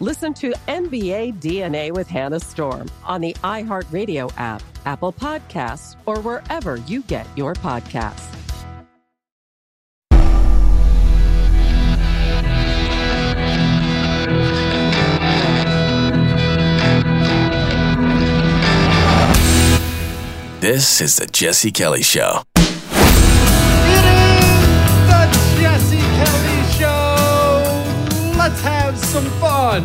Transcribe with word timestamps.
Listen 0.00 0.32
to 0.34 0.52
NBA 0.68 1.40
DNA 1.40 1.90
with 1.90 2.06
Hannah 2.06 2.38
Storm 2.38 2.88
on 3.04 3.20
the 3.20 3.32
iHeartRadio 3.42 4.32
app, 4.36 4.62
Apple 4.86 5.12
Podcasts, 5.12 5.96
or 6.06 6.20
wherever 6.20 6.76
you 6.76 7.02
get 7.02 7.26
your 7.36 7.54
podcasts. 7.54 8.32
This 20.60 21.00
is 21.00 21.16
the 21.16 21.26
Jesse 21.26 21.72
Kelly 21.72 22.02
Show. 22.02 22.42
Some 29.20 29.30
fun 29.40 29.82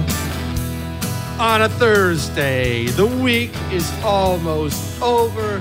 on 1.39 1.63
a 1.63 1.69
Thursday. 1.69 2.85
The 2.85 3.07
week 3.07 3.49
is 3.71 3.91
almost 4.03 5.01
over. 5.01 5.59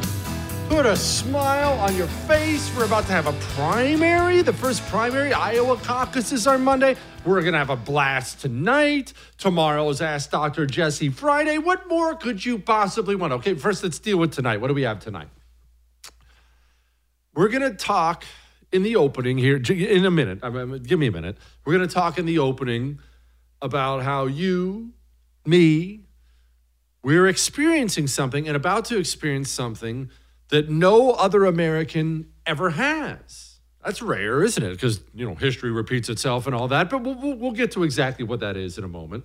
Put 0.68 0.84
a 0.84 0.94
smile 0.94 1.80
on 1.80 1.96
your 1.96 2.06
face. 2.28 2.70
We're 2.76 2.84
about 2.84 3.06
to 3.06 3.12
have 3.12 3.26
a 3.26 3.32
primary, 3.54 4.42
the 4.42 4.52
first 4.52 4.84
primary. 4.88 5.32
Iowa 5.32 5.78
caucuses 5.78 6.46
are 6.46 6.58
Monday. 6.58 6.96
We're 7.24 7.40
going 7.40 7.54
to 7.54 7.60
have 7.60 7.70
a 7.70 7.76
blast 7.76 8.42
tonight. 8.42 9.14
Tomorrow's 9.38 10.02
Ask 10.02 10.30
Dr. 10.30 10.66
Jesse 10.66 11.08
Friday. 11.08 11.56
What 11.56 11.88
more 11.88 12.14
could 12.14 12.44
you 12.44 12.58
possibly 12.58 13.16
want? 13.16 13.32
Okay, 13.32 13.54
first 13.54 13.82
let's 13.82 13.98
deal 13.98 14.18
with 14.18 14.34
tonight. 14.34 14.60
What 14.60 14.68
do 14.68 14.74
we 14.74 14.82
have 14.82 15.00
tonight? 15.00 15.28
We're 17.32 17.48
going 17.48 17.62
to 17.62 17.74
talk 17.74 18.26
in 18.70 18.82
the 18.82 18.96
opening 18.96 19.38
here 19.38 19.56
in 19.56 20.04
a 20.04 20.10
minute. 20.10 20.42
Give 20.86 20.98
me 20.98 21.06
a 21.06 21.12
minute. 21.12 21.38
We're 21.64 21.72
going 21.72 21.88
to 21.88 21.94
talk 21.94 22.18
in 22.18 22.26
the 22.26 22.38
opening 22.38 22.98
about 23.62 24.02
how 24.02 24.26
you, 24.26 24.92
me, 25.46 26.00
we're 27.02 27.26
experiencing 27.26 28.06
something 28.06 28.46
and 28.46 28.56
about 28.56 28.84
to 28.86 28.98
experience 28.98 29.50
something 29.50 30.10
that 30.50 30.68
no 30.68 31.12
other 31.12 31.46
American 31.46 32.26
ever 32.44 32.70
has. 32.70 33.60
That's 33.84 34.02
rare, 34.02 34.44
isn't 34.44 34.62
it? 34.62 34.70
Because, 34.72 35.00
you 35.14 35.26
know, 35.26 35.34
history 35.34 35.70
repeats 35.70 36.08
itself 36.08 36.46
and 36.46 36.54
all 36.54 36.68
that. 36.68 36.90
But 36.90 37.02
we'll, 37.02 37.36
we'll, 37.36 37.52
get 37.52 37.72
to 37.72 37.82
exactly 37.82 38.24
what 38.24 38.40
that 38.40 38.56
is 38.56 38.78
in 38.78 38.84
a 38.84 38.88
moment. 38.88 39.24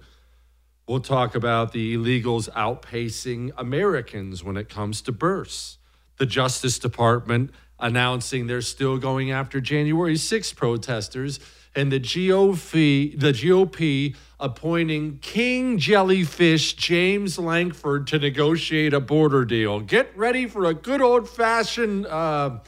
We'll 0.87 1.01
talk 1.01 1.35
about 1.35 1.73
the 1.73 1.95
illegals 1.95 2.49
outpacing 2.51 3.51
Americans 3.57 4.43
when 4.43 4.57
it 4.57 4.69
comes 4.69 5.01
to 5.01 5.11
births. 5.11 5.77
The 6.17 6.25
Justice 6.25 6.79
Department 6.79 7.51
announcing 7.79 8.47
they're 8.47 8.61
still 8.61 8.97
going 8.97 9.29
after 9.29 9.61
January 9.61 10.17
6 10.17 10.53
protesters, 10.53 11.39
and 11.77 11.91
the 11.91 11.99
GOP, 11.99 13.17
the 13.17 13.31
GOP 13.31 14.15
appointing 14.39 15.19
King 15.19 15.77
Jellyfish 15.77 16.73
James 16.73 17.37
Lankford 17.37 18.07
to 18.07 18.17
negotiate 18.17 18.95
a 18.95 18.99
border 18.99 19.45
deal. 19.45 19.79
Get 19.79 20.17
ready 20.17 20.47
for 20.47 20.65
a 20.65 20.73
good 20.73 21.01
old 21.01 21.29
fashioned. 21.29 22.07
Uh, 22.07 22.59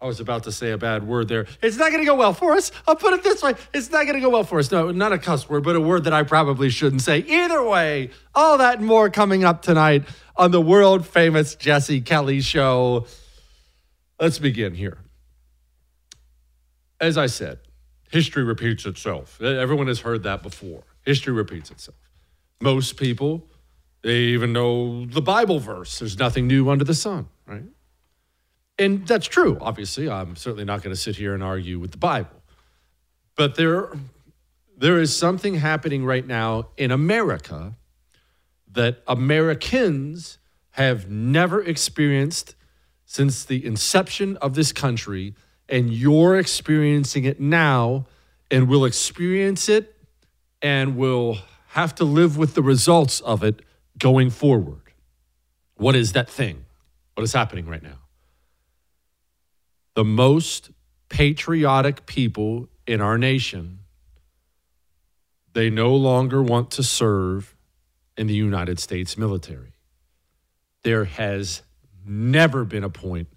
I 0.00 0.06
was 0.06 0.20
about 0.20 0.44
to 0.44 0.52
say 0.52 0.70
a 0.70 0.78
bad 0.78 1.06
word 1.06 1.28
there. 1.28 1.46
It's 1.60 1.76
not 1.76 1.90
going 1.90 2.00
to 2.00 2.06
go 2.06 2.14
well 2.14 2.32
for 2.32 2.52
us. 2.54 2.72
I'll 2.88 2.96
put 2.96 3.12
it 3.12 3.22
this 3.22 3.42
way. 3.42 3.52
It's 3.74 3.90
not 3.90 4.04
going 4.04 4.14
to 4.14 4.22
go 4.22 4.30
well 4.30 4.44
for 4.44 4.58
us. 4.58 4.70
No, 4.70 4.90
not 4.90 5.12
a 5.12 5.18
cuss 5.18 5.46
word, 5.46 5.62
but 5.62 5.76
a 5.76 5.80
word 5.80 6.04
that 6.04 6.14
I 6.14 6.22
probably 6.22 6.70
shouldn't 6.70 7.02
say. 7.02 7.18
Either 7.18 7.62
way, 7.62 8.08
all 8.34 8.56
that 8.56 8.78
and 8.78 8.86
more 8.86 9.10
coming 9.10 9.44
up 9.44 9.60
tonight 9.60 10.04
on 10.34 10.50
the 10.50 10.62
world 10.62 11.06
famous 11.06 11.56
Jesse 11.56 12.00
Kelly 12.00 12.40
show. 12.40 13.04
Let's 14.18 14.38
begin 14.38 14.74
here. 14.74 14.96
As 16.98 17.18
I 17.18 17.26
said, 17.26 17.58
history 18.10 18.42
repeats 18.42 18.84
itself. 18.86 19.40
Everyone 19.40 19.86
has 19.86 20.00
heard 20.00 20.22
that 20.24 20.42
before. 20.42 20.82
History 21.02 21.32
repeats 21.32 21.70
itself. 21.70 21.96
Most 22.60 22.96
people, 22.96 23.46
they 24.02 24.18
even 24.18 24.52
know 24.52 25.06
the 25.06 25.22
Bible 25.22 25.58
verse. 25.58 25.98
There's 25.98 26.18
nothing 26.18 26.46
new 26.46 26.68
under 26.70 26.84
the 26.84 26.94
sun, 26.94 27.28
right? 27.46 27.62
And 28.78 29.06
that's 29.06 29.26
true, 29.26 29.58
obviously. 29.60 30.08
I'm 30.08 30.36
certainly 30.36 30.64
not 30.64 30.82
going 30.82 30.94
to 30.94 31.00
sit 31.00 31.16
here 31.16 31.34
and 31.34 31.42
argue 31.42 31.78
with 31.78 31.92
the 31.92 31.98
Bible. 31.98 32.42
But 33.36 33.54
there, 33.54 33.90
there 34.76 34.98
is 34.98 35.16
something 35.16 35.54
happening 35.56 36.04
right 36.04 36.26
now 36.26 36.68
in 36.76 36.90
America 36.90 37.76
that 38.72 39.02
Americans 39.06 40.38
have 40.70 41.10
never 41.10 41.62
experienced 41.62 42.54
since 43.04 43.44
the 43.44 43.64
inception 43.66 44.36
of 44.38 44.54
this 44.54 44.72
country, 44.72 45.34
and 45.70 45.92
you're 45.92 46.36
experiencing 46.36 47.24
it 47.24 47.40
now, 47.40 48.06
and 48.50 48.68
will 48.68 48.84
experience 48.84 49.68
it, 49.68 49.96
and 50.60 50.96
will 50.96 51.38
have 51.68 51.94
to 51.94 52.04
live 52.04 52.36
with 52.36 52.54
the 52.54 52.62
results 52.62 53.20
of 53.20 53.44
it 53.44 53.62
going 53.96 54.28
forward. 54.28 54.92
What 55.76 55.94
is 55.94 56.12
that 56.12 56.28
thing? 56.28 56.64
What 57.14 57.22
is 57.22 57.32
happening 57.32 57.66
right 57.66 57.82
now? 57.82 58.00
The 59.94 60.04
most 60.04 60.70
patriotic 61.08 62.06
people 62.06 62.68
in 62.86 63.00
our 63.00 63.16
nation, 63.16 63.78
they 65.52 65.70
no 65.70 65.94
longer 65.94 66.42
want 66.42 66.70
to 66.72 66.82
serve 66.82 67.54
in 68.16 68.26
the 68.26 68.34
United 68.34 68.78
States 68.78 69.16
military. 69.16 69.72
There 70.82 71.04
has 71.04 71.62
never 72.04 72.64
been 72.64 72.84
a 72.84 72.90
point 72.90 73.28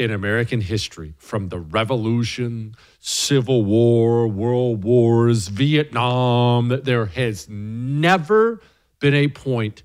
in 0.00 0.10
American 0.10 0.62
history 0.62 1.12
from 1.18 1.50
the 1.50 1.58
Revolution, 1.58 2.74
Civil 3.00 3.66
War, 3.66 4.26
World 4.26 4.82
Wars, 4.82 5.48
Vietnam, 5.48 6.68
that 6.68 6.86
there 6.86 7.04
has 7.04 7.46
never 7.50 8.62
been 8.98 9.12
a 9.12 9.28
point 9.28 9.82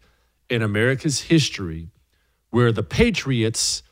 in 0.50 0.62
America's 0.62 1.20
history 1.24 1.90
where 2.50 2.72
the 2.72 2.82
Patriots 2.82 3.84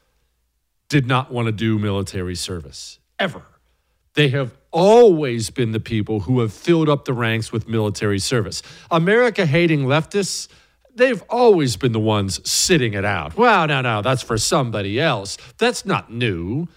did 0.87 1.05
not 1.05 1.29
want 1.29 1.47
to 1.47 1.51
do 1.51 1.77
military 1.77 2.35
service, 2.35 2.99
ever. 3.19 3.43
They 4.13 4.29
have 4.29 4.55
always 4.71 5.49
been 5.49 5.73
the 5.73 5.79
people 5.81 6.21
who 6.21 6.39
have 6.39 6.53
filled 6.53 6.87
up 6.87 7.03
the 7.03 7.11
ranks 7.11 7.51
with 7.51 7.67
military 7.67 8.19
service. 8.19 8.61
America 8.89 9.45
hating 9.45 9.87
leftists, 9.87 10.47
they've 10.95 11.21
always 11.29 11.75
been 11.75 11.91
the 11.91 11.99
ones 11.99 12.47
sitting 12.49 12.93
it 12.93 13.05
out. 13.05 13.37
Well, 13.37 13.67
no, 13.67 13.81
no, 13.81 14.01
that's 14.01 14.21
for 14.21 14.37
somebody 14.37 14.99
else. 14.99 15.37
That's 15.57 15.85
not 15.85 16.11
new. 16.11 16.67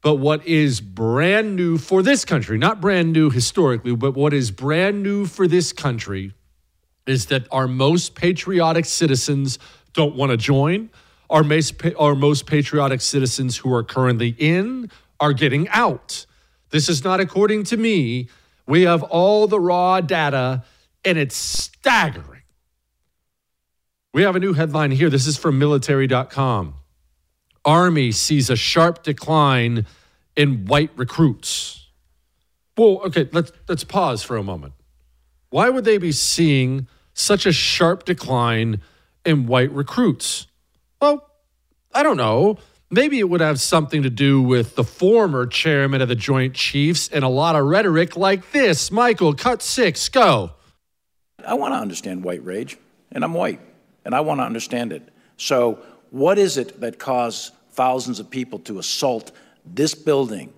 But 0.00 0.16
what 0.16 0.46
is 0.46 0.80
brand 0.80 1.56
new 1.56 1.76
for 1.76 2.02
this 2.02 2.24
country, 2.24 2.56
not 2.56 2.80
brand 2.80 3.12
new 3.12 3.30
historically, 3.30 3.96
but 3.96 4.14
what 4.14 4.32
is 4.32 4.50
brand 4.50 5.02
new 5.02 5.26
for 5.26 5.48
this 5.48 5.72
country 5.72 6.34
is 7.06 7.26
that 7.26 7.48
our 7.50 7.66
most 7.66 8.14
patriotic 8.14 8.84
citizens 8.84 9.58
don't 9.94 10.14
want 10.14 10.30
to 10.30 10.36
join. 10.36 10.90
Our 11.30 11.44
our 11.98 12.14
most 12.14 12.46
patriotic 12.46 13.00
citizens 13.00 13.56
who 13.56 13.72
are 13.74 13.82
currently 13.82 14.36
in 14.38 14.90
are 15.18 15.32
getting 15.32 15.68
out. 15.70 16.26
This 16.70 16.88
is 16.88 17.02
not 17.02 17.18
according 17.18 17.64
to 17.64 17.76
me. 17.76 18.28
We 18.66 18.82
have 18.82 19.02
all 19.02 19.46
the 19.46 19.58
raw 19.58 20.00
data, 20.00 20.64
and 21.04 21.18
it's 21.18 21.36
staggering. 21.36 22.37
We 24.18 24.24
have 24.24 24.34
a 24.34 24.40
new 24.40 24.52
headline 24.52 24.90
here. 24.90 25.10
This 25.10 25.28
is 25.28 25.36
from 25.36 25.60
military.com. 25.60 26.74
Army 27.64 28.10
sees 28.10 28.50
a 28.50 28.56
sharp 28.56 29.04
decline 29.04 29.86
in 30.34 30.64
white 30.64 30.90
recruits. 30.96 31.86
Well, 32.76 33.00
okay, 33.04 33.28
let's 33.30 33.52
let's 33.68 33.84
pause 33.84 34.24
for 34.24 34.36
a 34.36 34.42
moment. 34.42 34.72
Why 35.50 35.70
would 35.70 35.84
they 35.84 35.98
be 35.98 36.10
seeing 36.10 36.88
such 37.14 37.46
a 37.46 37.52
sharp 37.52 38.04
decline 38.04 38.80
in 39.24 39.46
white 39.46 39.70
recruits? 39.70 40.48
Well, 41.00 41.24
I 41.94 42.02
don't 42.02 42.16
know. 42.16 42.58
Maybe 42.90 43.20
it 43.20 43.30
would 43.30 43.40
have 43.40 43.60
something 43.60 44.02
to 44.02 44.10
do 44.10 44.42
with 44.42 44.74
the 44.74 44.82
former 44.82 45.46
chairman 45.46 46.02
of 46.02 46.08
the 46.08 46.16
Joint 46.16 46.54
Chiefs 46.54 47.06
and 47.06 47.22
a 47.22 47.28
lot 47.28 47.54
of 47.54 47.66
rhetoric 47.66 48.16
like 48.16 48.50
this. 48.50 48.90
Michael, 48.90 49.32
cut 49.34 49.62
six, 49.62 50.08
go. 50.08 50.54
I 51.46 51.54
want 51.54 51.72
to 51.72 51.78
understand 51.78 52.24
white 52.24 52.44
rage, 52.44 52.78
and 53.12 53.22
I'm 53.22 53.32
white, 53.32 53.60
and 54.04 54.14
I 54.14 54.20
want 54.20 54.40
to 54.40 54.44
understand 54.44 54.92
it. 54.92 55.02
So, 55.36 55.78
what 56.10 56.38
is 56.38 56.56
it 56.56 56.80
that 56.80 56.98
caused 56.98 57.52
thousands 57.72 58.18
of 58.18 58.30
people 58.30 58.58
to 58.60 58.78
assault 58.78 59.30
this 59.64 59.94
building 59.94 60.52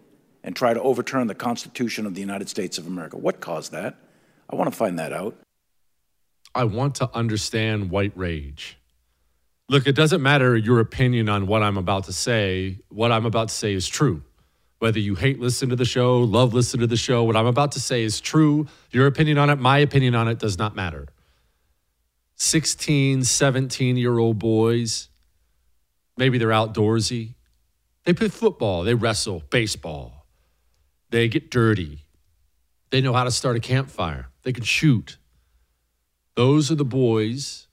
and 0.45 0.55
try 0.55 0.73
to 0.73 0.81
overturn 0.81 1.27
the 1.27 1.35
Constitution 1.35 2.07
of 2.07 2.15
the 2.15 2.21
United 2.21 2.49
States 2.49 2.79
of 2.79 2.87
America? 2.87 3.17
What 3.17 3.41
caused 3.41 3.73
that? 3.73 3.97
I 4.49 4.57
want 4.57 4.71
to 4.71 4.77
find 4.77 4.99
that 4.99 5.13
out. 5.13 5.37
I 6.55 6.65
want 6.65 6.97
to 6.97 7.11
understand 7.15 7.91
white 7.91 8.13
rage. 8.17 8.77
Look, 9.69 9.87
it 9.87 9.95
doesn't 9.95 10.21
matter 10.21 10.57
your 10.57 10.81
opinion 10.81 11.29
on 11.29 11.47
what 11.47 11.63
I'm 11.63 11.77
about 11.77 12.05
to 12.05 12.13
say. 12.13 12.81
What 12.89 13.13
I'm 13.13 13.25
about 13.25 13.49
to 13.49 13.55
say 13.55 13.73
is 13.73 13.87
true. 13.87 14.23
Whether 14.81 14.99
you 14.99 15.15
hate 15.15 15.39
listening 15.39 15.71
to 15.71 15.77
the 15.77 15.85
show, 15.85 16.19
love 16.19 16.55
listening 16.55 16.81
to 16.81 16.87
the 16.87 16.97
show, 16.97 17.23
what 17.23 17.37
I'm 17.37 17.47
about 17.47 17.73
to 17.73 17.81
say 17.81 18.03
is 18.03 18.21
true. 18.21 18.67
Your 18.91 19.07
opinion 19.07 19.39
on 19.39 19.51
it, 19.51 19.61
my 19.61 19.79
opinion 19.79 20.15
on 20.15 20.27
it 20.27 20.39
does 20.39 20.59
not 20.59 20.75
matter. 20.75 21.07
16, 22.43 23.25
17 23.25 23.99
year 23.99 24.19
old 24.19 24.39
boys, 24.39 25.11
maybe 26.17 26.39
they're 26.39 26.49
outdoorsy. 26.49 27.35
They 28.05 28.15
play 28.15 28.29
football, 28.29 28.83
they 28.83 28.95
wrestle, 28.95 29.43
baseball. 29.51 30.27
They 31.11 31.29
get 31.29 31.51
dirty. 31.51 32.07
They 32.89 33.03
know 33.03 33.13
how 33.13 33.25
to 33.25 33.31
start 33.31 33.57
a 33.57 33.61
campfire. 33.61 34.29
They 34.43 34.55
can 34.55 34.65
shoot. 34.65 35.19
Those 36.35 36.71
are 36.71 36.77
the 36.77 36.85
boys 36.85 37.69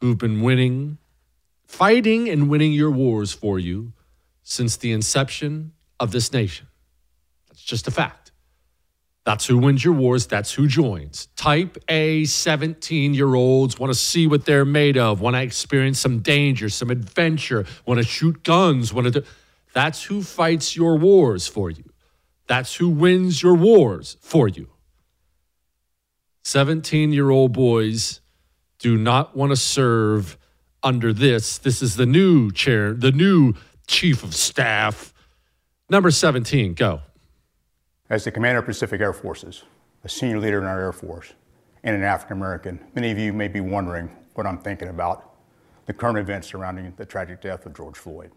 who've 0.00 0.18
been 0.18 0.42
winning 0.42 0.98
fighting 1.64 2.28
and 2.28 2.50
winning 2.50 2.72
your 2.74 2.90
wars 2.90 3.32
for 3.32 3.58
you 3.58 3.94
since 4.42 4.76
the 4.76 4.92
inception 4.92 5.72
of 5.98 6.12
this 6.12 6.30
nation. 6.30 6.66
That's 7.48 7.62
just 7.62 7.88
a 7.88 7.90
fact. 7.90 8.27
That's 9.28 9.44
who 9.44 9.58
wins 9.58 9.84
your 9.84 9.92
wars. 9.92 10.26
That's 10.26 10.54
who 10.54 10.66
joins. 10.66 11.26
Type 11.36 11.76
A 11.90 12.24
17 12.24 13.12
year 13.12 13.34
olds 13.34 13.78
want 13.78 13.92
to 13.92 13.98
see 13.98 14.26
what 14.26 14.46
they're 14.46 14.64
made 14.64 14.96
of, 14.96 15.20
want 15.20 15.36
to 15.36 15.42
experience 15.42 15.98
some 15.98 16.20
danger, 16.20 16.70
some 16.70 16.88
adventure, 16.88 17.66
want 17.84 17.98
to 17.98 18.06
shoot 18.06 18.42
guns, 18.42 18.90
want 18.90 19.04
to 19.04 19.20
do. 19.20 19.26
That's 19.74 20.02
who 20.04 20.22
fights 20.22 20.74
your 20.74 20.96
wars 20.96 21.46
for 21.46 21.68
you. 21.68 21.84
That's 22.46 22.76
who 22.76 22.88
wins 22.88 23.42
your 23.42 23.52
wars 23.52 24.16
for 24.22 24.48
you. 24.48 24.70
17 26.44 27.12
year 27.12 27.28
old 27.28 27.52
boys 27.52 28.22
do 28.78 28.96
not 28.96 29.36
want 29.36 29.50
to 29.50 29.56
serve 29.56 30.38
under 30.82 31.12
this. 31.12 31.58
This 31.58 31.82
is 31.82 31.96
the 31.96 32.06
new 32.06 32.50
chair, 32.50 32.94
the 32.94 33.12
new 33.12 33.52
chief 33.86 34.24
of 34.24 34.34
staff. 34.34 35.12
Number 35.90 36.10
17, 36.10 36.72
go. 36.72 37.02
As 38.10 38.24
the 38.24 38.30
commander 38.30 38.60
of 38.60 38.64
Pacific 38.64 39.02
Air 39.02 39.12
Forces, 39.12 39.64
a 40.02 40.08
senior 40.08 40.38
leader 40.38 40.58
in 40.58 40.64
our 40.64 40.80
Air 40.80 40.92
Force, 40.92 41.34
and 41.84 41.94
an 41.94 42.02
African 42.02 42.38
American, 42.38 42.80
many 42.94 43.10
of 43.10 43.18
you 43.18 43.34
may 43.34 43.48
be 43.48 43.60
wondering 43.60 44.10
what 44.32 44.46
I'm 44.46 44.56
thinking 44.56 44.88
about 44.88 45.34
the 45.84 45.92
current 45.92 46.16
events 46.16 46.48
surrounding 46.48 46.90
the 46.96 47.04
tragic 47.04 47.42
death 47.42 47.66
of 47.66 47.74
George 47.74 47.98
Floyd. 47.98 48.30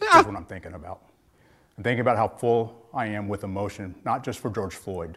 Here's 0.00 0.14
ah! 0.14 0.22
what 0.24 0.34
I'm 0.34 0.46
thinking 0.46 0.74
about. 0.74 1.02
I'm 1.78 1.84
thinking 1.84 2.00
about 2.00 2.16
how 2.16 2.26
full 2.26 2.88
I 2.92 3.06
am 3.06 3.28
with 3.28 3.44
emotion, 3.44 3.94
not 4.04 4.24
just 4.24 4.40
for 4.40 4.50
George 4.50 4.74
Floyd, 4.74 5.16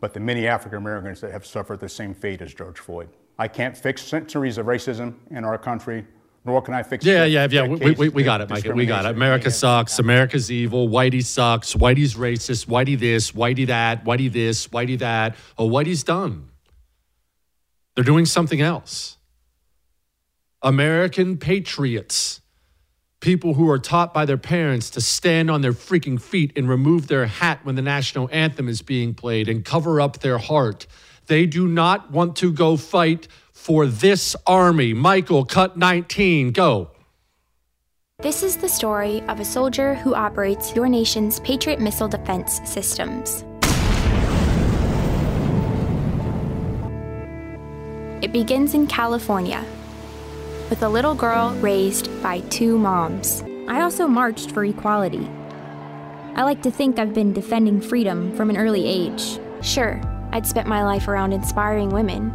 but 0.00 0.14
the 0.14 0.20
many 0.20 0.46
African 0.46 0.78
Americans 0.78 1.20
that 1.20 1.30
have 1.30 1.44
suffered 1.44 1.80
the 1.80 1.88
same 1.88 2.14
fate 2.14 2.40
as 2.40 2.54
George 2.54 2.78
Floyd. 2.78 3.10
I 3.38 3.48
can't 3.48 3.76
fix 3.76 4.00
centuries 4.00 4.56
of 4.56 4.64
racism 4.64 5.16
in 5.30 5.44
our 5.44 5.58
country, 5.58 6.06
nor 6.44 6.60
can 6.60 6.74
I 6.74 6.82
fix. 6.82 7.04
Yeah, 7.04 7.24
yeah, 7.24 7.48
yeah. 7.50 7.66
We, 7.66 7.92
we, 7.92 8.08
we 8.10 8.22
got 8.22 8.40
it, 8.40 8.50
Mike. 8.50 8.64
We 8.64 8.84
got 8.84 9.06
it. 9.06 9.12
America 9.12 9.50
sucks. 9.50 9.98
America's 9.98 10.52
evil. 10.52 10.88
Whitey 10.88 11.24
sucks. 11.24 11.74
Whitey's 11.74 12.14
racist. 12.14 12.66
Whitey 12.66 12.98
this. 12.98 13.32
Whitey 13.32 13.66
that. 13.68 14.04
Whitey 14.04 14.30
this. 14.30 14.68
Whitey 14.68 14.98
that. 14.98 15.36
Oh, 15.56 15.68
Whitey's 15.68 16.04
done. 16.04 16.50
They're 17.94 18.04
doing 18.04 18.26
something 18.26 18.60
else. 18.60 19.16
American 20.62 21.36
patriots, 21.36 22.40
people 23.20 23.54
who 23.54 23.68
are 23.70 23.78
taught 23.78 24.12
by 24.12 24.24
their 24.24 24.38
parents 24.38 24.90
to 24.90 25.00
stand 25.00 25.50
on 25.50 25.62
their 25.62 25.72
freaking 25.72 26.20
feet 26.20 26.52
and 26.56 26.68
remove 26.68 27.06
their 27.06 27.26
hat 27.26 27.60
when 27.64 27.74
the 27.74 27.82
national 27.82 28.28
anthem 28.32 28.68
is 28.68 28.82
being 28.82 29.14
played 29.14 29.48
and 29.48 29.64
cover 29.64 30.00
up 30.00 30.20
their 30.20 30.38
heart 30.38 30.86
they 31.26 31.46
do 31.46 31.66
not 31.66 32.10
want 32.10 32.36
to 32.36 32.52
go 32.52 32.76
fight 32.76 33.28
for 33.52 33.86
this 33.86 34.36
army. 34.46 34.92
Michael, 34.94 35.44
cut 35.44 35.76
19, 35.76 36.52
go. 36.52 36.90
This 38.20 38.42
is 38.42 38.56
the 38.56 38.68
story 38.68 39.22
of 39.22 39.40
a 39.40 39.44
soldier 39.44 39.94
who 39.94 40.14
operates 40.14 40.74
your 40.74 40.88
nation's 40.88 41.40
Patriot 41.40 41.80
missile 41.80 42.08
defense 42.08 42.60
systems. 42.64 43.44
It 48.22 48.32
begins 48.32 48.72
in 48.74 48.86
California 48.86 49.64
with 50.70 50.82
a 50.82 50.88
little 50.88 51.14
girl 51.14 51.54
raised 51.56 52.08
by 52.22 52.40
two 52.50 52.78
moms. 52.78 53.42
I 53.68 53.82
also 53.82 54.06
marched 54.06 54.52
for 54.52 54.64
equality. 54.64 55.28
I 56.34 56.42
like 56.42 56.62
to 56.62 56.70
think 56.70 56.98
I've 56.98 57.14
been 57.14 57.32
defending 57.32 57.80
freedom 57.80 58.34
from 58.36 58.48
an 58.48 58.56
early 58.56 58.86
age. 58.86 59.38
Sure, 59.60 60.00
I'd 60.34 60.44
spent 60.44 60.66
my 60.66 60.82
life 60.82 61.06
around 61.06 61.32
inspiring 61.32 61.90
women. 61.90 62.30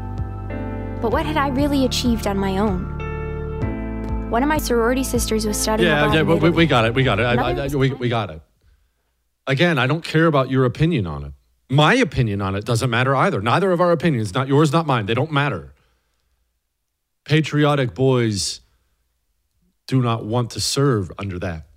But 1.02 1.12
what 1.12 1.26
had 1.26 1.36
I 1.36 1.50
really 1.50 1.84
achieved 1.84 2.28
on 2.28 2.38
my 2.38 2.58
own? 2.58 4.30
One 4.30 4.42
of 4.42 4.48
my 4.48 4.58
sorority 4.58 5.04
sisters 5.04 5.46
was 5.46 5.58
studying. 5.58 5.90
Yeah, 5.90 6.14
yeah, 6.14 6.22
we, 6.22 6.50
we, 6.50 6.66
got 6.66 6.86
it. 6.86 6.94
We 6.94 7.04
got 7.04 7.20
it. 7.20 7.24
I, 7.24 7.66
I, 7.66 7.68
we, 7.68 7.92
we 7.92 8.08
got 8.08 8.30
it. 8.30 8.42
Again, 9.48 9.78
I 9.78 9.86
don't 9.86 10.02
care 10.02 10.28
about 10.28 10.50
your 10.50 10.64
opinion 10.64 11.08
on 11.08 11.26
it. 11.26 11.34
My 11.70 11.94
opinion 11.96 12.42
on 12.42 12.56
it 12.56 12.64
doesn't 12.64 12.90
matter 12.90 13.14
either. 13.18 13.42
Neither 13.42 13.70
of 13.74 13.82
our 13.82 13.92
opinions, 13.92 14.34
not 14.34 14.48
yours, 14.48 14.72
not 14.72 14.88
mine, 14.88 15.06
they 15.06 15.14
don't 15.14 15.32
matter. 15.32 15.74
Patriotic 17.26 17.94
boys 17.96 18.62
do 19.88 20.02
not 20.02 20.24
want 20.24 20.52
to 20.52 20.62
serve 20.62 21.12
under 21.20 21.38
that. 21.40 21.68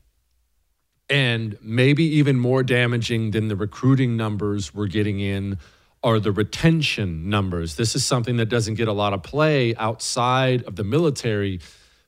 And 1.10 1.58
maybe 1.60 2.04
even 2.04 2.38
more 2.38 2.62
damaging 2.62 3.32
than 3.32 3.48
the 3.48 3.56
recruiting 3.56 4.16
numbers 4.16 4.72
we're 4.72 4.86
getting 4.86 5.18
in 5.18 5.58
are 6.04 6.18
the 6.18 6.32
retention 6.32 7.28
numbers. 7.30 7.76
This 7.76 7.94
is 7.94 8.04
something 8.04 8.36
that 8.38 8.46
doesn't 8.46 8.74
get 8.74 8.88
a 8.88 8.92
lot 8.92 9.12
of 9.12 9.22
play 9.22 9.74
outside 9.76 10.62
of 10.64 10.76
the 10.76 10.84
military, 10.84 11.60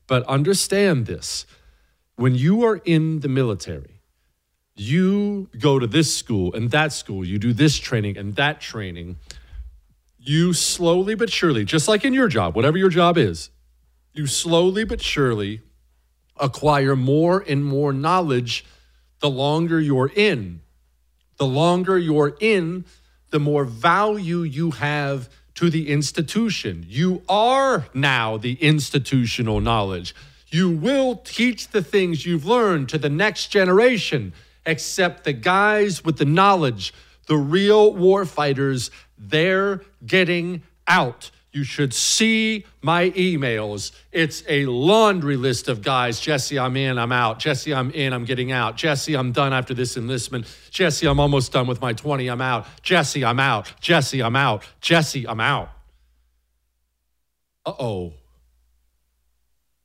but 0.07 0.23
understand 0.23 1.05
this. 1.05 1.45
When 2.15 2.35
you 2.35 2.63
are 2.63 2.77
in 2.85 3.21
the 3.21 3.29
military, 3.29 4.01
you 4.75 5.49
go 5.57 5.79
to 5.79 5.87
this 5.87 6.15
school 6.15 6.53
and 6.53 6.71
that 6.71 6.91
school, 6.91 7.25
you 7.25 7.39
do 7.39 7.53
this 7.53 7.77
training 7.77 8.17
and 8.17 8.35
that 8.35 8.59
training. 8.59 9.17
You 10.19 10.53
slowly 10.53 11.15
but 11.15 11.31
surely, 11.31 11.63
just 11.63 11.87
like 11.87 12.03
in 12.03 12.13
your 12.13 12.27
job, 12.27 12.55
whatever 12.55 12.77
your 12.77 12.89
job 12.89 13.17
is, 13.17 13.49
you 14.13 14.27
slowly 14.27 14.83
but 14.83 15.01
surely 15.01 15.61
acquire 16.37 16.95
more 16.95 17.43
and 17.47 17.63
more 17.63 17.93
knowledge 17.93 18.65
the 19.19 19.29
longer 19.29 19.79
you're 19.79 20.11
in. 20.15 20.61
The 21.37 21.45
longer 21.45 21.97
you're 21.97 22.35
in, 22.39 22.85
the 23.29 23.39
more 23.39 23.65
value 23.65 24.41
you 24.41 24.71
have 24.71 25.29
to 25.55 25.69
the 25.69 25.89
institution. 25.89 26.85
You 26.87 27.23
are 27.27 27.87
now 27.93 28.37
the 28.37 28.53
institutional 28.61 29.61
knowledge. 29.61 30.13
You 30.49 30.69
will 30.69 31.17
teach 31.17 31.69
the 31.69 31.81
things 31.81 32.25
you've 32.25 32.45
learned 32.45 32.89
to 32.89 32.97
the 32.97 33.09
next 33.09 33.47
generation, 33.47 34.33
except 34.65 35.23
the 35.23 35.33
guys 35.33 36.03
with 36.03 36.17
the 36.17 36.25
knowledge, 36.25 36.93
the 37.27 37.37
real 37.37 37.93
war 37.93 38.25
fighters, 38.25 38.91
they're 39.17 39.81
getting 40.05 40.63
out. 40.87 41.31
You 41.55 41.63
should 41.63 41.93
see 41.93 42.65
my 42.81 43.11
emails. 43.11 43.93
It's 44.11 44.43
a 44.49 44.65
laundry 44.65 45.37
list 45.37 45.69
of 45.69 45.81
guys. 45.81 46.19
Jesse, 46.19 46.59
I'm 46.59 46.75
in, 46.75 46.97
I'm 46.97 47.13
out. 47.13 47.39
Jesse, 47.39 47.73
I'm 47.73 47.91
in, 47.91 48.11
I'm 48.11 48.25
getting 48.25 48.51
out. 48.51 48.75
Jesse, 48.75 49.15
I'm 49.15 49.31
done 49.31 49.53
after 49.53 49.73
this 49.73 49.95
enlistment. 49.95 50.53
Jesse, 50.69 51.07
I'm 51.07 51.17
almost 51.17 51.53
done 51.53 51.65
with 51.65 51.79
my 51.79 51.93
20, 51.93 52.27
I'm 52.27 52.41
out. 52.41 52.67
Jesse, 52.83 53.23
I'm 53.23 53.39
out. 53.39 53.71
Jesse, 53.79 54.21
I'm 54.21 54.35
out. 54.35 54.63
Jesse, 54.81 55.25
I'm 55.25 55.39
out. 55.39 55.69
Uh 57.65 57.73
oh. 57.79 58.13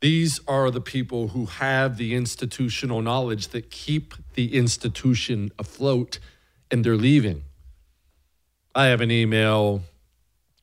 These 0.01 0.41
are 0.49 0.73
the 0.73 0.81
people 0.81 1.29
who 1.29 1.47
have 1.47 1.99
the 1.99 2.17
institutional 2.17 3.01
knowledge 3.01 3.47
that 3.49 3.71
keep 3.71 4.15
the 4.35 4.57
institution 4.57 5.53
afloat, 5.57 6.19
and 6.69 6.85
they're 6.85 6.97
leaving. 6.97 7.45
I 8.75 8.87
have 8.87 9.01
an 9.01 9.13
email 9.13 9.83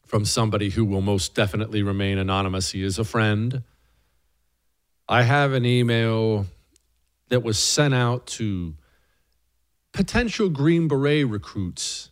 from 0.07 0.23
somebody 0.23 0.69
who 0.69 0.85
will 0.85 1.01
most 1.01 1.35
definitely 1.35 1.83
remain 1.83 2.17
anonymous. 2.17 2.71
He 2.71 2.81
is 2.81 2.97
a 2.97 3.03
friend. 3.03 3.61
I 5.07 5.23
have 5.23 5.53
an 5.53 5.65
email 5.65 6.47
that 7.27 7.43
was 7.43 7.59
sent 7.59 7.93
out 7.93 8.25
to 8.27 8.73
potential 9.91 10.49
Green 10.49 10.87
Beret 10.87 11.27
recruits, 11.27 12.09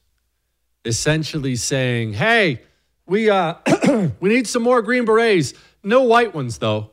essentially 0.84 1.56
saying, 1.56 2.14
"Hey, 2.14 2.62
we 3.08 3.30
uh, 3.30 3.56
we 4.20 4.30
need 4.30 4.48
some 4.48 4.64
more 4.64 4.82
Green 4.82 5.06
Berets. 5.06 5.54
No 5.82 6.04
white 6.04 6.36
ones, 6.36 6.58
though. 6.58 6.92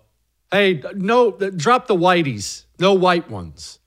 Hey, 0.52 0.82
no, 0.94 1.32
drop 1.32 1.88
the 1.88 1.97
whiteys. 1.97 2.64
No 2.78 2.94
white 2.94 3.30
ones. 3.30 3.80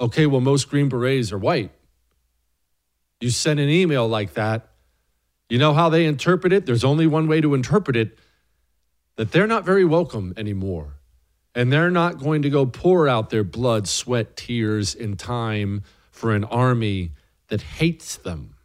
Okay, 0.00 0.26
well, 0.26 0.40
most 0.40 0.68
Green 0.68 0.88
Berets 0.88 1.30
are 1.30 1.38
white. 1.38 1.70
You 3.20 3.30
send 3.30 3.60
an 3.60 3.68
email 3.68 4.08
like 4.08 4.34
that." 4.34 4.73
You 5.48 5.58
know 5.58 5.74
how 5.74 5.88
they 5.88 6.06
interpret 6.06 6.52
it? 6.52 6.66
There's 6.66 6.84
only 6.84 7.06
one 7.06 7.28
way 7.28 7.40
to 7.40 7.54
interpret 7.54 7.96
it 7.96 8.18
that 9.16 9.32
they're 9.32 9.46
not 9.46 9.64
very 9.64 9.84
welcome 9.84 10.34
anymore. 10.36 10.94
And 11.54 11.72
they're 11.72 11.90
not 11.90 12.18
going 12.18 12.42
to 12.42 12.50
go 12.50 12.66
pour 12.66 13.08
out 13.08 13.30
their 13.30 13.44
blood, 13.44 13.86
sweat, 13.86 14.36
tears, 14.36 14.94
and 14.94 15.18
time 15.18 15.84
for 16.10 16.34
an 16.34 16.44
army 16.44 17.12
that 17.48 17.60
hates 17.60 18.16
them. 18.16 18.56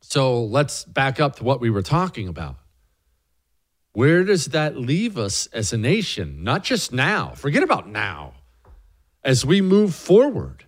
So 0.00 0.42
let's 0.42 0.84
back 0.84 1.20
up 1.20 1.36
to 1.36 1.44
what 1.44 1.60
we 1.60 1.70
were 1.70 1.82
talking 1.82 2.26
about. 2.26 2.56
Where 3.92 4.24
does 4.24 4.46
that 4.46 4.76
leave 4.76 5.18
us 5.18 5.46
as 5.48 5.72
a 5.72 5.78
nation? 5.78 6.42
Not 6.42 6.64
just 6.64 6.92
now, 6.92 7.34
forget 7.36 7.62
about 7.62 7.88
now. 7.88 8.34
As 9.22 9.44
we 9.44 9.60
move 9.60 9.94
forward, 9.94 10.64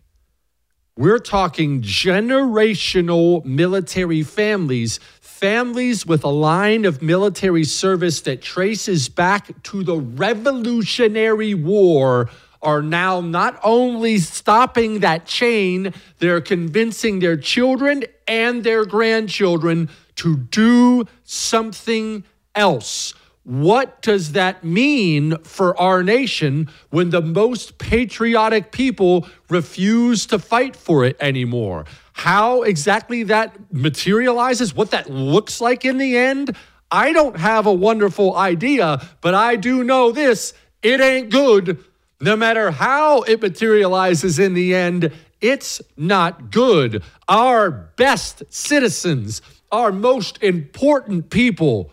we're 0.96 1.18
talking 1.18 1.80
generational 1.82 3.44
military 3.44 4.22
families 4.22 5.00
families 5.42 6.06
with 6.06 6.22
a 6.22 6.28
line 6.28 6.84
of 6.84 7.02
military 7.02 7.64
service 7.64 8.20
that 8.20 8.40
traces 8.40 9.08
back 9.08 9.60
to 9.64 9.82
the 9.82 9.96
Revolutionary 9.96 11.52
War 11.52 12.30
are 12.62 12.80
now 12.80 13.20
not 13.20 13.58
only 13.64 14.18
stopping 14.18 15.00
that 15.00 15.26
chain, 15.26 15.92
they're 16.20 16.40
convincing 16.40 17.18
their 17.18 17.36
children 17.36 18.04
and 18.28 18.62
their 18.62 18.84
grandchildren 18.84 19.88
to 20.14 20.36
do 20.36 21.04
something 21.24 22.22
else. 22.54 23.12
What 23.44 24.02
does 24.02 24.32
that 24.32 24.62
mean 24.62 25.36
for 25.38 25.78
our 25.78 26.04
nation 26.04 26.68
when 26.90 27.10
the 27.10 27.20
most 27.20 27.78
patriotic 27.78 28.70
people 28.70 29.26
refuse 29.48 30.26
to 30.26 30.38
fight 30.38 30.76
for 30.76 31.04
it 31.04 31.16
anymore? 31.20 31.84
How 32.12 32.62
exactly 32.62 33.24
that 33.24 33.56
materializes, 33.72 34.74
what 34.74 34.92
that 34.92 35.10
looks 35.10 35.60
like 35.60 35.84
in 35.84 35.98
the 35.98 36.16
end, 36.16 36.56
I 36.90 37.12
don't 37.12 37.36
have 37.36 37.66
a 37.66 37.72
wonderful 37.72 38.36
idea, 38.36 39.08
but 39.20 39.34
I 39.34 39.56
do 39.56 39.82
know 39.82 40.12
this 40.12 40.54
it 40.82 41.00
ain't 41.00 41.30
good. 41.30 41.82
No 42.20 42.36
matter 42.36 42.70
how 42.70 43.22
it 43.22 43.42
materializes 43.42 44.38
in 44.38 44.54
the 44.54 44.74
end, 44.74 45.12
it's 45.40 45.82
not 45.96 46.52
good. 46.52 47.02
Our 47.28 47.70
best 47.70 48.44
citizens, 48.48 49.42
our 49.72 49.90
most 49.90 50.40
important 50.42 51.30
people 51.30 51.90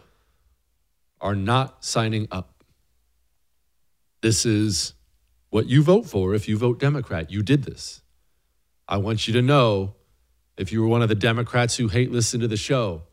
are 1.21 1.35
not 1.35 1.83
signing 1.83 2.27
up. 2.31 2.63
This 4.21 4.45
is 4.45 4.93
what 5.49 5.67
you 5.67 5.81
vote 5.81 6.05
for 6.05 6.33
if 6.33 6.47
you 6.47 6.57
vote 6.57 6.79
Democrat. 6.79 7.31
You 7.31 7.41
did 7.41 7.63
this. 7.63 8.01
I 8.87 8.97
want 8.97 9.27
you 9.27 9.33
to 9.33 9.41
know 9.41 9.95
if 10.57 10.71
you 10.71 10.81
were 10.81 10.87
one 10.87 11.01
of 11.01 11.09
the 11.09 11.15
Democrats 11.15 11.77
who 11.77 11.87
hate 11.87 12.11
listening 12.11 12.41
to 12.41 12.47
the 12.47 12.57
show, 12.57 13.03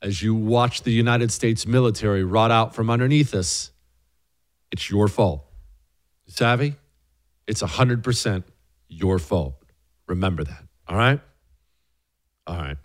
as 0.00 0.22
you 0.22 0.34
watch 0.34 0.82
the 0.82 0.92
United 0.92 1.32
States 1.32 1.66
military 1.66 2.24
rot 2.24 2.50
out 2.50 2.74
from 2.74 2.90
underneath 2.90 3.34
us, 3.34 3.70
it's 4.70 4.90
your 4.90 5.08
fault. 5.08 5.44
Savvy? 6.26 6.76
It's 7.46 7.62
100% 7.62 8.44
your 8.88 9.18
fault. 9.18 9.62
Remember 10.06 10.44
that. 10.44 10.64
All 10.88 10.96
right? 10.96 11.20
All 12.46 12.56
right. 12.56 12.76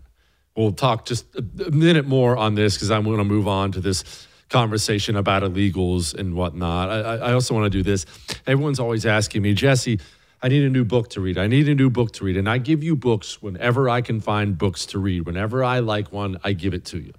We'll 0.55 0.72
talk 0.74 1.05
just 1.05 1.25
a 1.36 1.72
minute 1.72 2.05
more 2.05 2.36
on 2.36 2.55
this 2.55 2.75
because 2.75 2.91
I'm 2.91 3.05
going 3.05 3.17
to 3.17 3.24
move 3.24 3.48
on 3.48 3.72
to 3.74 3.79
this 3.79 4.27
conversation 4.50 5.15
about 5.15 5.44
illegals 5.44 6.13
and 6.13 6.34
whatnot. 6.34 6.89
I, 6.89 7.00
I 7.18 7.34
also 7.34 7.53
want 7.53 7.65
to 7.65 7.70
do 7.70 7.84
this. 7.84 8.06
Everyone's 8.48 8.79
always 8.79 9.06
asking 9.06 9.41
me, 9.41 9.53
Jesse, 9.53 10.00
I 10.41 10.48
need 10.48 10.63
a 10.63 10.70
new 10.70 10.86
book 10.86 11.10
to 11.12 11.22
read. 11.22 11.38
I 11.38 11.48
need 11.48 11.68
a 11.70 11.75
new 11.75 11.89
book 11.89 12.13
to 12.13 12.25
read. 12.25 12.38
And 12.38 12.50
I 12.50 12.58
give 12.58 12.82
you 12.82 12.96
books 12.96 13.41
whenever 13.41 13.89
I 13.89 14.01
can 14.01 14.22
find 14.22 14.58
books 14.58 14.86
to 14.88 15.00
read. 15.00 15.25
Whenever 15.25 15.63
I 15.63 15.79
like 15.79 16.12
one, 16.12 16.39
I 16.44 16.53
give 16.53 16.74
it 16.74 16.86
to 16.86 17.00
you. 17.00 17.13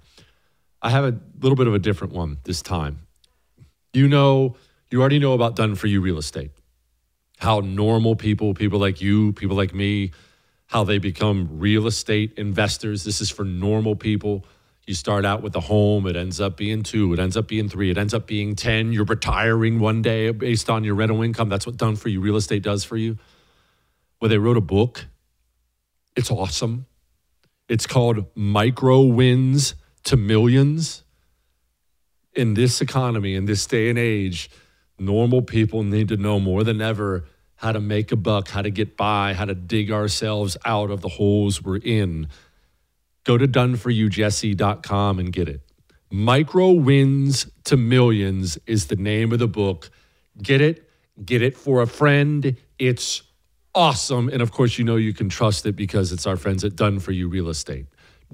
I 0.81 0.89
have 0.89 1.05
a 1.05 1.19
little 1.39 1.55
bit 1.55 1.67
of 1.67 1.75
a 1.75 1.79
different 1.79 2.13
one 2.13 2.37
this 2.43 2.61
time. 2.61 3.01
You 3.93 4.07
know, 4.07 4.55
you 4.89 4.99
already 4.99 5.19
know 5.19 5.33
about 5.33 5.55
done 5.55 5.75
for 5.75 5.87
you 5.87 6.01
real 6.01 6.17
estate. 6.17 6.51
How 7.37 7.59
normal 7.59 8.15
people, 8.15 8.53
people 8.53 8.79
like 8.79 9.01
you, 9.01 9.33
people 9.33 9.55
like 9.55 9.73
me, 9.73 10.11
how 10.67 10.83
they 10.83 10.97
become 10.97 11.59
real 11.59 11.85
estate 11.85 12.33
investors. 12.37 13.03
This 13.03 13.21
is 13.21 13.29
for 13.29 13.43
normal 13.43 13.95
people 13.95 14.45
you 14.91 14.95
start 14.95 15.23
out 15.23 15.41
with 15.41 15.55
a 15.55 15.61
home, 15.61 16.05
it 16.05 16.17
ends 16.17 16.41
up 16.41 16.57
being 16.57 16.83
two, 16.83 17.13
it 17.13 17.19
ends 17.19 17.37
up 17.37 17.47
being 17.47 17.69
three, 17.69 17.89
it 17.89 17.97
ends 17.97 18.13
up 18.13 18.27
being 18.27 18.57
10. 18.57 18.91
You're 18.91 19.05
retiring 19.05 19.79
one 19.79 20.01
day 20.01 20.29
based 20.31 20.69
on 20.69 20.83
your 20.83 20.95
rental 20.95 21.21
income. 21.21 21.47
That's 21.47 21.65
what 21.65 21.77
done 21.77 21.95
for 21.95 22.09
you, 22.09 22.19
real 22.19 22.35
estate 22.35 22.61
does 22.61 22.83
for 22.83 22.97
you. 22.97 23.17
Well, 24.19 24.27
they 24.27 24.37
wrote 24.37 24.57
a 24.57 24.61
book. 24.61 25.05
It's 26.17 26.29
awesome. 26.29 26.87
It's 27.69 27.87
called 27.87 28.25
Micro 28.35 29.03
Wins 29.03 29.75
to 30.03 30.17
Millions. 30.17 31.03
In 32.33 32.53
this 32.53 32.81
economy, 32.81 33.35
in 33.35 33.45
this 33.45 33.65
day 33.65 33.89
and 33.89 33.97
age, 33.97 34.49
normal 34.99 35.41
people 35.41 35.83
need 35.83 36.09
to 36.09 36.17
know 36.17 36.37
more 36.37 36.65
than 36.65 36.81
ever 36.81 37.23
how 37.55 37.71
to 37.71 37.79
make 37.79 38.11
a 38.11 38.17
buck, 38.17 38.49
how 38.49 38.61
to 38.61 38.71
get 38.71 38.97
by, 38.97 39.35
how 39.35 39.45
to 39.45 39.55
dig 39.55 39.89
ourselves 39.89 40.57
out 40.65 40.91
of 40.91 40.99
the 40.99 41.07
holes 41.07 41.63
we're 41.63 41.77
in 41.77 42.27
Go 43.23 43.37
to 43.37 43.47
doneforyoujesse.com 43.47 45.19
and 45.19 45.31
get 45.31 45.47
it. 45.47 45.61
Micro 46.09 46.71
Wins 46.71 47.45
to 47.65 47.77
Millions 47.77 48.57
is 48.67 48.87
the 48.87 48.95
name 48.97 49.31
of 49.31 49.39
the 49.39 49.47
book. 49.47 49.89
Get 50.41 50.59
it, 50.59 50.89
get 51.23 51.41
it 51.41 51.55
for 51.55 51.81
a 51.81 51.87
friend. 51.87 52.57
It's 52.79 53.23
awesome. 53.73 54.27
And 54.29 54.41
of 54.41 54.51
course, 54.51 54.77
you 54.77 54.83
know 54.83 54.97
you 54.97 55.13
can 55.13 55.29
trust 55.29 55.65
it 55.65 55.77
because 55.77 56.11
it's 56.11 56.27
our 56.27 56.35
friends 56.35 56.65
at 56.65 56.75
Done 56.75 56.99
For 56.99 57.13
You 57.13 57.29
Real 57.29 57.47
Estate. 57.49 57.85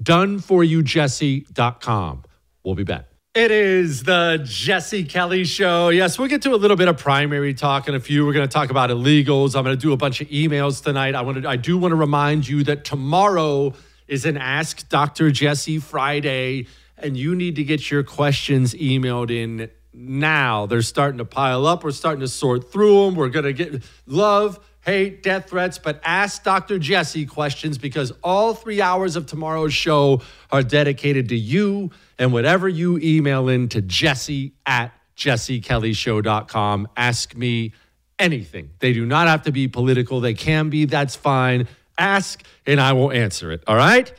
Doneforyoujesse.com. 0.02 2.24
We'll 2.64 2.74
be 2.74 2.84
back. 2.84 3.04
It 3.34 3.50
is 3.52 4.02
the 4.02 4.40
Jesse 4.44 5.04
Kelly 5.04 5.44
Show. 5.44 5.90
Yes, 5.90 6.18
we'll 6.18 6.28
get 6.28 6.42
to 6.42 6.54
a 6.54 6.56
little 6.56 6.76
bit 6.76 6.88
of 6.88 6.98
primary 6.98 7.54
talk 7.54 7.86
in 7.86 7.94
a 7.94 8.00
few. 8.00 8.26
We're 8.26 8.32
going 8.32 8.48
to 8.48 8.52
talk 8.52 8.70
about 8.70 8.90
illegals. 8.90 9.54
I'm 9.54 9.62
going 9.62 9.76
to 9.76 9.80
do 9.80 9.92
a 9.92 9.96
bunch 9.96 10.20
of 10.20 10.26
emails 10.28 10.82
tonight. 10.82 11.14
I 11.14 11.20
want 11.20 11.42
to. 11.42 11.48
I 11.48 11.54
do 11.54 11.78
want 11.78 11.92
to 11.92 11.96
remind 11.96 12.48
you 12.48 12.64
that 12.64 12.84
tomorrow 12.84 13.74
is 14.08 14.24
an 14.24 14.36
Ask 14.36 14.88
Dr. 14.88 15.30
Jesse 15.30 15.78
Friday, 15.78 16.66
and 16.96 17.16
you 17.16 17.36
need 17.36 17.56
to 17.56 17.64
get 17.64 17.90
your 17.90 18.02
questions 18.02 18.74
emailed 18.74 19.30
in 19.30 19.70
now. 19.92 20.66
They're 20.66 20.82
starting 20.82 21.18
to 21.18 21.24
pile 21.24 21.66
up. 21.66 21.84
We're 21.84 21.90
starting 21.92 22.20
to 22.20 22.28
sort 22.28 22.72
through 22.72 23.04
them. 23.04 23.14
We're 23.14 23.28
going 23.28 23.44
to 23.44 23.52
get 23.52 23.82
love, 24.06 24.58
hate, 24.80 25.22
death 25.22 25.50
threats, 25.50 25.78
but 25.78 26.00
ask 26.02 26.42
Dr. 26.42 26.78
Jesse 26.78 27.26
questions 27.26 27.78
because 27.78 28.12
all 28.22 28.54
three 28.54 28.80
hours 28.80 29.16
of 29.16 29.26
tomorrow's 29.26 29.74
show 29.74 30.22
are 30.50 30.62
dedicated 30.62 31.28
to 31.28 31.36
you 31.36 31.90
and 32.18 32.32
whatever 32.32 32.68
you 32.68 32.98
email 32.98 33.48
in 33.48 33.68
to 33.68 33.82
jesse 33.82 34.54
at 34.66 34.92
jessekellyshow.com. 35.16 36.88
Ask 36.96 37.36
me 37.36 37.72
anything. 38.18 38.70
They 38.78 38.92
do 38.92 39.04
not 39.04 39.28
have 39.28 39.42
to 39.42 39.52
be 39.52 39.68
political. 39.68 40.20
They 40.20 40.34
can 40.34 40.70
be. 40.70 40.84
That's 40.84 41.16
fine. 41.16 41.68
Ask 41.98 42.42
and 42.66 42.80
I 42.80 42.92
will 42.92 43.12
answer 43.12 43.52
it. 43.52 43.62
All 43.66 43.76
right? 43.76 44.12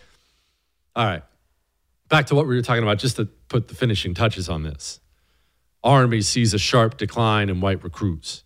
All 0.96 1.06
right. 1.06 1.24
Back 2.10 2.28
to 2.28 2.36
what 2.36 2.46
we 2.48 2.56
were 2.56 2.62
talking 2.62 2.84
about, 2.84 3.00
just 3.00 3.16
to 3.16 3.26
put 3.26 3.68
the 3.68 3.76
finishing 3.76 4.14
touches 4.14 4.50
on 4.50 4.64
this. 4.64 5.00
Army 5.84 6.22
sees 6.22 6.54
a 6.54 6.58
sharp 6.60 6.98
decline 6.98 7.50
in 7.50 7.62
white 7.62 7.84
recruits. 7.84 8.44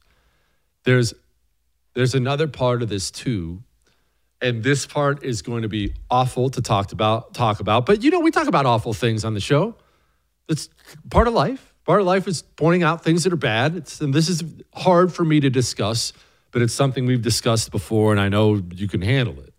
There's 0.84 1.14
there's 1.96 2.16
another 2.16 2.48
part 2.48 2.82
of 2.82 2.90
this 2.90 3.12
too. 3.12 3.64
And 4.42 4.62
this 4.62 4.86
part 4.86 5.24
is 5.24 5.42
going 5.42 5.62
to 5.62 5.70
be 5.70 5.94
awful 6.10 6.50
to 6.50 6.62
talk 6.62 6.92
about 6.92 7.34
talk 7.34 7.60
about. 7.60 7.86
But 7.86 8.04
you 8.04 8.12
know, 8.12 8.20
we 8.20 8.30
talk 8.30 8.48
about 8.48 8.66
awful 8.66 8.94
things 8.94 9.24
on 9.24 9.34
the 9.34 9.40
show. 9.40 9.76
It's 10.50 10.70
part 11.10 11.28
of 11.28 11.34
life. 11.34 11.74
Part 11.86 12.00
of 12.00 12.08
life 12.08 12.28
is 12.28 12.42
pointing 12.42 12.84
out 12.84 13.04
things 13.04 13.24
that 13.24 13.34
are 13.34 13.38
bad. 13.38 13.76
It's, 13.76 14.00
and 14.00 14.14
this 14.14 14.30
is 14.30 14.44
hard 14.74 15.14
for 15.14 15.26
me 15.26 15.40
to 15.42 15.50
discuss, 15.50 16.14
but 16.54 16.62
it's 16.62 16.74
something 16.74 17.06
we've 17.06 17.22
discussed 17.22 17.72
before, 17.72 18.12
and 18.12 18.22
I 18.22 18.30
know 18.30 18.62
you 18.74 18.88
can 18.88 19.02
handle 19.02 19.36
it. 19.42 19.54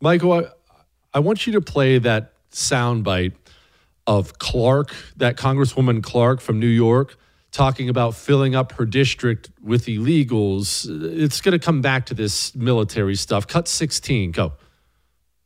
Michael, 0.00 0.32
I, 0.32 0.44
I 1.12 1.18
want 1.18 1.46
you 1.46 1.52
to 1.54 1.60
play 1.60 1.98
that 1.98 2.32
soundbite 2.50 3.34
of 4.06 4.38
Clarke, 4.38 4.94
that 5.16 5.36
Congresswoman 5.36 6.02
Clarke 6.02 6.40
from 6.40 6.58
New 6.58 6.66
York, 6.66 7.16
talking 7.50 7.88
about 7.88 8.14
filling 8.14 8.54
up 8.54 8.72
her 8.72 8.86
district 8.86 9.50
with 9.60 9.86
illegals. 9.86 10.88
It's 11.20 11.40
going 11.40 11.52
to 11.52 11.64
come 11.64 11.82
back 11.82 12.06
to 12.06 12.14
this 12.14 12.54
military 12.54 13.16
stuff. 13.16 13.46
Cut 13.46 13.68
16, 13.68 14.30
go. 14.30 14.52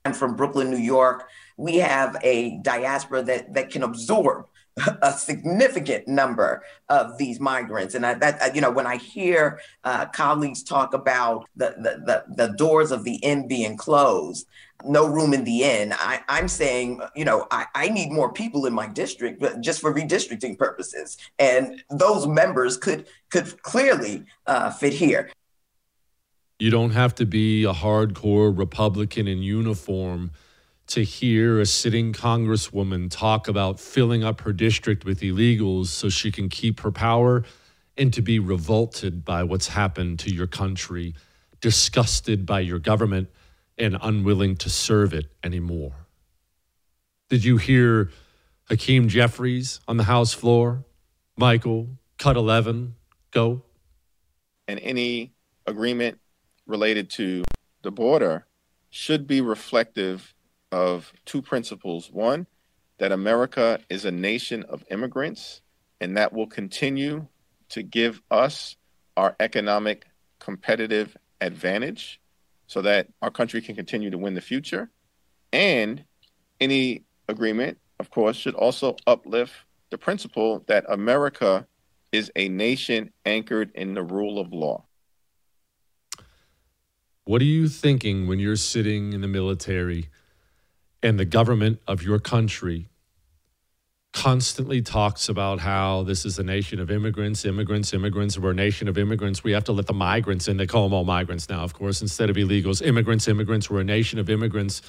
I'm 0.05 0.13
from 0.13 0.37
Brooklyn, 0.37 0.71
New 0.71 0.77
York. 0.77 1.29
We 1.57 1.77
have 1.79 2.17
a 2.23 2.59
diaspora 2.63 3.23
that, 3.23 3.55
that 3.55 3.71
can 3.71 3.83
absorb 3.83 4.47
a 5.03 5.13
significant 5.13 6.07
number 6.07 6.63
of 6.89 7.17
these 7.17 7.41
migrants. 7.41 7.95
And 7.95 8.05
I, 8.05 8.15
that, 8.15 8.55
you 8.55 8.61
know, 8.61 8.71
when 8.71 8.87
I 8.87 8.97
hear 8.97 9.61
uh, 9.85 10.07
colleagues 10.07 10.63
talk 10.63 10.93
about 10.93 11.49
the, 11.57 11.75
the, 11.79 12.03
the, 12.05 12.47
the 12.47 12.53
doors 12.57 12.91
of 12.91 13.05
the 13.05 13.17
inn 13.17 13.49
being 13.49 13.77
closed, 13.77 14.47
no 14.85 15.07
room 15.07 15.33
in 15.33 15.45
the 15.45 15.63
inn, 15.63 15.95
I, 15.95 16.21
I'm 16.29 16.49
saying, 16.49 17.01
you 17.15 17.25
know, 17.25 17.47
I, 17.51 17.67
I 17.75 17.89
need 17.89 18.13
more 18.13 18.31
people 18.33 18.67
in 18.67 18.75
my 18.75 18.87
district, 18.87 19.41
but 19.41 19.63
just 19.63 19.81
for 19.81 19.95
redistricting 19.95 20.59
purposes. 20.59 21.17
And 21.39 21.83
those 21.91 22.27
members 22.27 22.77
could 22.77 23.07
could 23.31 23.63
clearly 23.63 24.25
uh, 24.47 24.71
fit 24.71 24.93
here. 24.93 25.31
You 26.59 26.71
don't 26.71 26.91
have 26.91 27.15
to 27.17 27.27
be 27.27 27.65
a 27.65 27.73
hardcore 27.73 28.57
Republican 28.57 29.27
in 29.27 29.43
uniform 29.43 30.31
to 30.89 31.03
hear 31.03 31.61
a 31.61 31.67
sitting 31.67 32.13
congresswoman 32.13 33.11
talk 33.11 33.49
about 33.49 33.81
filling 33.81 34.23
up 34.23 34.43
her 34.43 34.53
district 34.53 35.05
with 35.05 35.21
illegals 35.21 35.87
so 35.87 36.09
she 36.09 36.31
can 36.31 36.49
keep 36.49 36.81
her 36.81 36.93
power 36.93 37.45
and 37.97 38.13
to 38.13 38.23
be 38.23 38.39
revolted 38.39 39.25
by 39.25 39.43
what's 39.43 39.69
happened 39.69 40.19
to 40.21 40.33
your 40.33 40.47
country, 40.47 41.15
disgusted 41.61 42.47
by 42.47 42.61
your 42.61 42.79
government, 42.79 43.29
and 43.79 43.97
unwilling 44.01 44.57
to 44.57 44.71
serve 44.71 45.13
it 45.13 45.27
anymore. 45.43 46.07
Did 47.29 47.45
you 47.45 47.57
hear 47.57 48.11
Hakeem 48.69 49.09
Jeffries 49.09 49.81
on 49.89 49.97
the 49.97 50.05
House 50.05 50.33
floor? 50.33 50.85
Michael, 51.37 51.89
cut 52.19 52.37
11, 52.37 52.95
go. 53.33 53.63
And 54.69 54.79
any 54.81 55.33
agreement 55.67 56.21
related 56.67 57.11
to 57.11 57.45
the 57.83 57.91
border 57.91 58.47
should 58.91 59.27
be 59.27 59.41
reflective 59.41 60.35
of 60.73 61.13
two 61.25 61.43
principles. 61.43 62.11
One, 62.11 62.47
that 62.99 63.13
America 63.13 63.81
is 63.89 64.05
a 64.05 64.11
nation 64.11 64.63
of 64.65 64.85
immigrants, 64.91 65.61
and 66.01 66.17
that 66.17 66.33
will 66.33 66.47
continue 66.47 67.27
to 67.71 67.83
give 67.83 68.23
us 68.31 68.77
our 69.17 69.37
economic 69.41 70.07
competitive 70.39 71.17
advantage 71.41 72.21
so 72.67 72.83
that 72.83 73.09
our 73.23 73.31
country 73.31 73.61
can 73.61 73.75
continue 73.75 74.11
to 74.11 74.19
win 74.19 74.35
the 74.35 74.41
future. 74.41 74.91
And 75.53 76.05
any 76.61 77.05
agreement, 77.29 77.79
of 77.99 78.11
course, 78.11 78.37
should 78.37 78.55
also 78.55 78.97
uplift 79.07 79.53
the 79.91 79.99
principle 79.99 80.65
that 80.67 80.85
America 80.89 81.67
is 82.13 82.31
a 82.37 82.49
nation 82.49 83.13
anchored 83.25 83.71
in 83.75 83.95
the 83.95 84.03
rule 84.03 84.39
of 84.39 84.53
law. 84.53 84.85
What 87.25 87.43
are 87.43 87.47
you 87.47 87.69
thinking 87.69 88.27
when 88.27 88.39
you're 88.39 88.57
sitting 88.57 89.13
in 89.13 89.21
the 89.21 89.29
military 89.29 90.11
and 91.03 91.19
the 91.19 91.25
government 91.25 91.81
of 91.87 92.03
your 92.03 92.19
country 92.19 92.89
constantly 94.17 94.81
talks 94.81 95.29
about 95.29 95.61
how 95.61 96.03
this 96.03 96.25
is 96.25 96.39
a 96.39 96.43
nation 96.43 96.81
of 96.81 96.91
immigrants, 96.91 97.45
immigrants, 97.45 97.93
immigrants. 97.93 98.39
We're 98.39 98.53
a 98.53 98.55
nation 98.55 98.89
of 98.89 98.97
immigrants. 98.97 99.45
We 99.45 99.53
have 99.53 99.65
to 99.65 99.73
let 99.73 99.87
the 99.87 99.93
migrants 99.93 100.49
in. 100.49 100.57
They 100.57 100.67
call 100.67 100.85
them 100.85 100.95
all 100.95 101.05
migrants 101.05 101.51
now, 101.51 101.63
of 101.63 101.75
course, 101.75 102.01
instead 102.01 102.31
of 102.31 102.37
illegals. 102.37 102.85
Immigrants, 102.85 103.29
immigrants. 103.29 103.69
We're 103.69 103.81
a 103.81 103.85
nation 103.85 104.19
of 104.19 104.31
immigrants. 104.31 104.81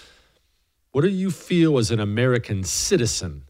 What 0.93 1.01
do 1.01 1.09
you 1.09 1.29
feel 1.29 1.77
as 1.77 1.91
an 1.91 1.99
American 1.99 2.63
citizen? 2.63 3.43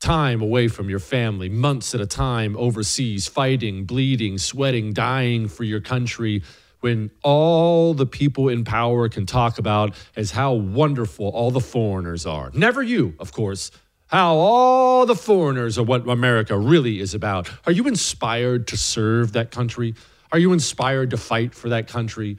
Time 0.00 0.42
away 0.42 0.68
from 0.68 0.90
your 0.90 0.98
family, 0.98 1.48
months 1.48 1.94
at 1.94 2.02
a 2.02 2.06
time 2.06 2.54
overseas, 2.58 3.26
fighting, 3.26 3.86
bleeding, 3.86 4.36
sweating, 4.36 4.92
dying 4.92 5.48
for 5.48 5.64
your 5.64 5.80
country 5.80 6.42
when 6.80 7.10
all 7.22 7.94
the 7.94 8.06
people 8.06 8.48
in 8.48 8.64
power 8.64 9.08
can 9.08 9.26
talk 9.26 9.58
about 9.58 9.94
is 10.16 10.30
how 10.30 10.52
wonderful 10.52 11.28
all 11.28 11.50
the 11.50 11.60
foreigners 11.60 12.26
are. 12.26 12.50
Never 12.54 12.82
you, 12.82 13.14
of 13.18 13.32
course. 13.32 13.70
How 14.08 14.36
all 14.36 15.06
the 15.06 15.16
foreigners 15.16 15.78
are 15.78 15.82
what 15.82 16.08
America 16.08 16.56
really 16.56 17.00
is 17.00 17.14
about. 17.14 17.50
Are 17.66 17.72
you 17.72 17.88
inspired 17.88 18.68
to 18.68 18.76
serve 18.76 19.32
that 19.32 19.50
country? 19.50 19.94
Are 20.30 20.38
you 20.38 20.52
inspired 20.52 21.10
to 21.10 21.16
fight 21.16 21.54
for 21.54 21.70
that 21.70 21.88
country? 21.88 22.38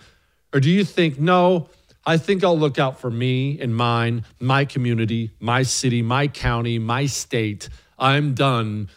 Or 0.53 0.59
do 0.59 0.69
you 0.69 0.85
think, 0.85 1.19
no, 1.19 1.69
I 2.05 2.17
think 2.17 2.43
I'll 2.43 2.57
look 2.57 2.79
out 2.79 3.01
for 3.01 3.11
me 3.11 3.59
and 3.59 3.75
mine, 3.75 4.23
my 4.39 4.63
community, 4.63 5.31
my 5.41 5.63
city, 5.63 6.01
my 6.01 6.29
county, 6.29 6.79
my 6.79 7.05
state. 7.05 7.67
I'm 7.99 8.33
done 8.33 8.89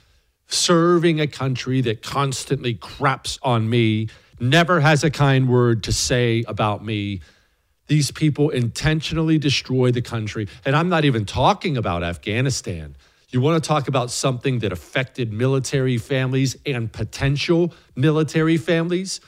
serving 0.47 1.21
a 1.21 1.27
country 1.27 1.81
that 1.81 2.03
constantly 2.03 2.75
craps 2.75 3.39
on 3.43 3.69
me 3.69 4.09
never 4.41 4.81
has 4.81 5.05
a 5.05 5.11
kind 5.11 5.49
word 5.49 5.83
to 5.85 5.93
say 5.93 6.45
about 6.49 6.85
me. 6.85 7.21
These 7.87 8.11
people 8.11 8.51
intentionally 8.51 9.39
destroy 9.39 9.91
the 9.91 10.03
country. 10.03 10.49
And 10.65 10.77
I'm 10.77 10.89
not 10.89 11.05
even 11.05 11.25
talking 11.25 11.77
about 11.77 12.03
Afghanistan. 12.03 12.97
You 13.31 13.41
want 13.41 13.63
to 13.63 13.69
talk 13.69 13.87
about 13.87 14.11
something 14.11 14.59
that 14.61 14.73
affected 14.73 15.33
military 15.33 15.99
families 15.99 16.57
and 16.67 16.93
potential 16.93 17.73
military 17.95 18.57
families? 18.57 19.21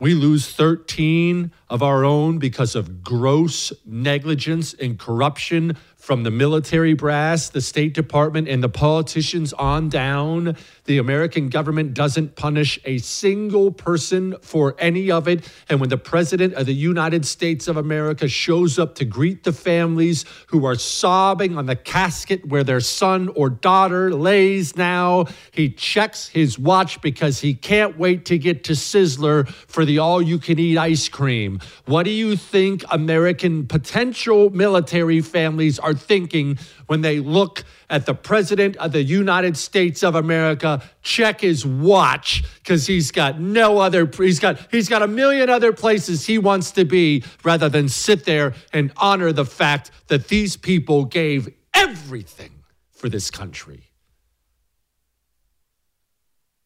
We 0.00 0.14
lose 0.14 0.50
13 0.52 1.50
of 1.74 1.82
our 1.82 2.04
own 2.04 2.38
because 2.38 2.76
of 2.76 3.02
gross 3.02 3.72
negligence 3.84 4.74
and 4.74 4.96
corruption 4.96 5.76
from 6.04 6.22
the 6.22 6.30
military 6.30 6.92
brass, 6.92 7.48
the 7.48 7.62
State 7.62 7.94
Department, 7.94 8.46
and 8.46 8.62
the 8.62 8.68
politicians 8.68 9.54
on 9.54 9.88
down. 9.88 10.54
The 10.84 10.98
American 10.98 11.48
government 11.48 11.94
doesn't 11.94 12.36
punish 12.36 12.78
a 12.84 12.98
single 12.98 13.72
person 13.72 14.36
for 14.42 14.76
any 14.78 15.10
of 15.10 15.26
it. 15.26 15.50
And 15.70 15.80
when 15.80 15.88
the 15.88 15.96
President 15.96 16.52
of 16.54 16.66
the 16.66 16.74
United 16.74 17.24
States 17.24 17.68
of 17.68 17.78
America 17.78 18.28
shows 18.28 18.78
up 18.78 18.94
to 18.96 19.06
greet 19.06 19.44
the 19.44 19.52
families 19.54 20.26
who 20.48 20.66
are 20.66 20.74
sobbing 20.74 21.56
on 21.56 21.64
the 21.64 21.74
casket 21.74 22.46
where 22.46 22.64
their 22.64 22.80
son 22.80 23.30
or 23.34 23.48
daughter 23.48 24.12
lays 24.12 24.76
now, 24.76 25.24
he 25.52 25.70
checks 25.70 26.28
his 26.28 26.58
watch 26.58 27.00
because 27.00 27.40
he 27.40 27.54
can't 27.54 27.98
wait 27.98 28.26
to 28.26 28.36
get 28.36 28.62
to 28.64 28.72
Sizzler 28.72 29.48
for 29.48 29.86
the 29.86 30.00
all 30.00 30.20
you 30.20 30.38
can 30.38 30.58
eat 30.58 30.76
ice 30.76 31.08
cream. 31.08 31.60
What 31.86 32.04
do 32.04 32.10
you 32.10 32.36
think 32.36 32.84
American 32.90 33.66
potential 33.66 34.50
military 34.50 35.20
families 35.20 35.78
are 35.78 35.94
thinking 35.94 36.58
when 36.86 37.00
they 37.00 37.20
look 37.20 37.64
at 37.90 38.06
the 38.06 38.14
President 38.14 38.76
of 38.76 38.92
the 38.92 39.02
United 39.02 39.56
States 39.56 40.02
of 40.02 40.14
America 40.14 40.82
check 41.02 41.40
his 41.40 41.66
watch 41.66 42.44
because 42.58 42.86
he's 42.86 43.10
got 43.10 43.40
no 43.40 43.78
other 43.78 44.10
he's 44.16 44.40
got 44.40 44.58
he's 44.70 44.88
got 44.88 45.02
a 45.02 45.08
million 45.08 45.50
other 45.50 45.72
places 45.72 46.26
he 46.26 46.38
wants 46.38 46.70
to 46.72 46.84
be 46.84 47.22
rather 47.42 47.68
than 47.68 47.88
sit 47.88 48.24
there 48.24 48.54
and 48.72 48.92
honor 48.96 49.32
the 49.32 49.44
fact 49.44 49.90
that 50.08 50.28
these 50.28 50.56
people 50.56 51.04
gave 51.04 51.52
everything 51.74 52.50
for 52.90 53.08
this 53.08 53.30
country. 53.30 53.90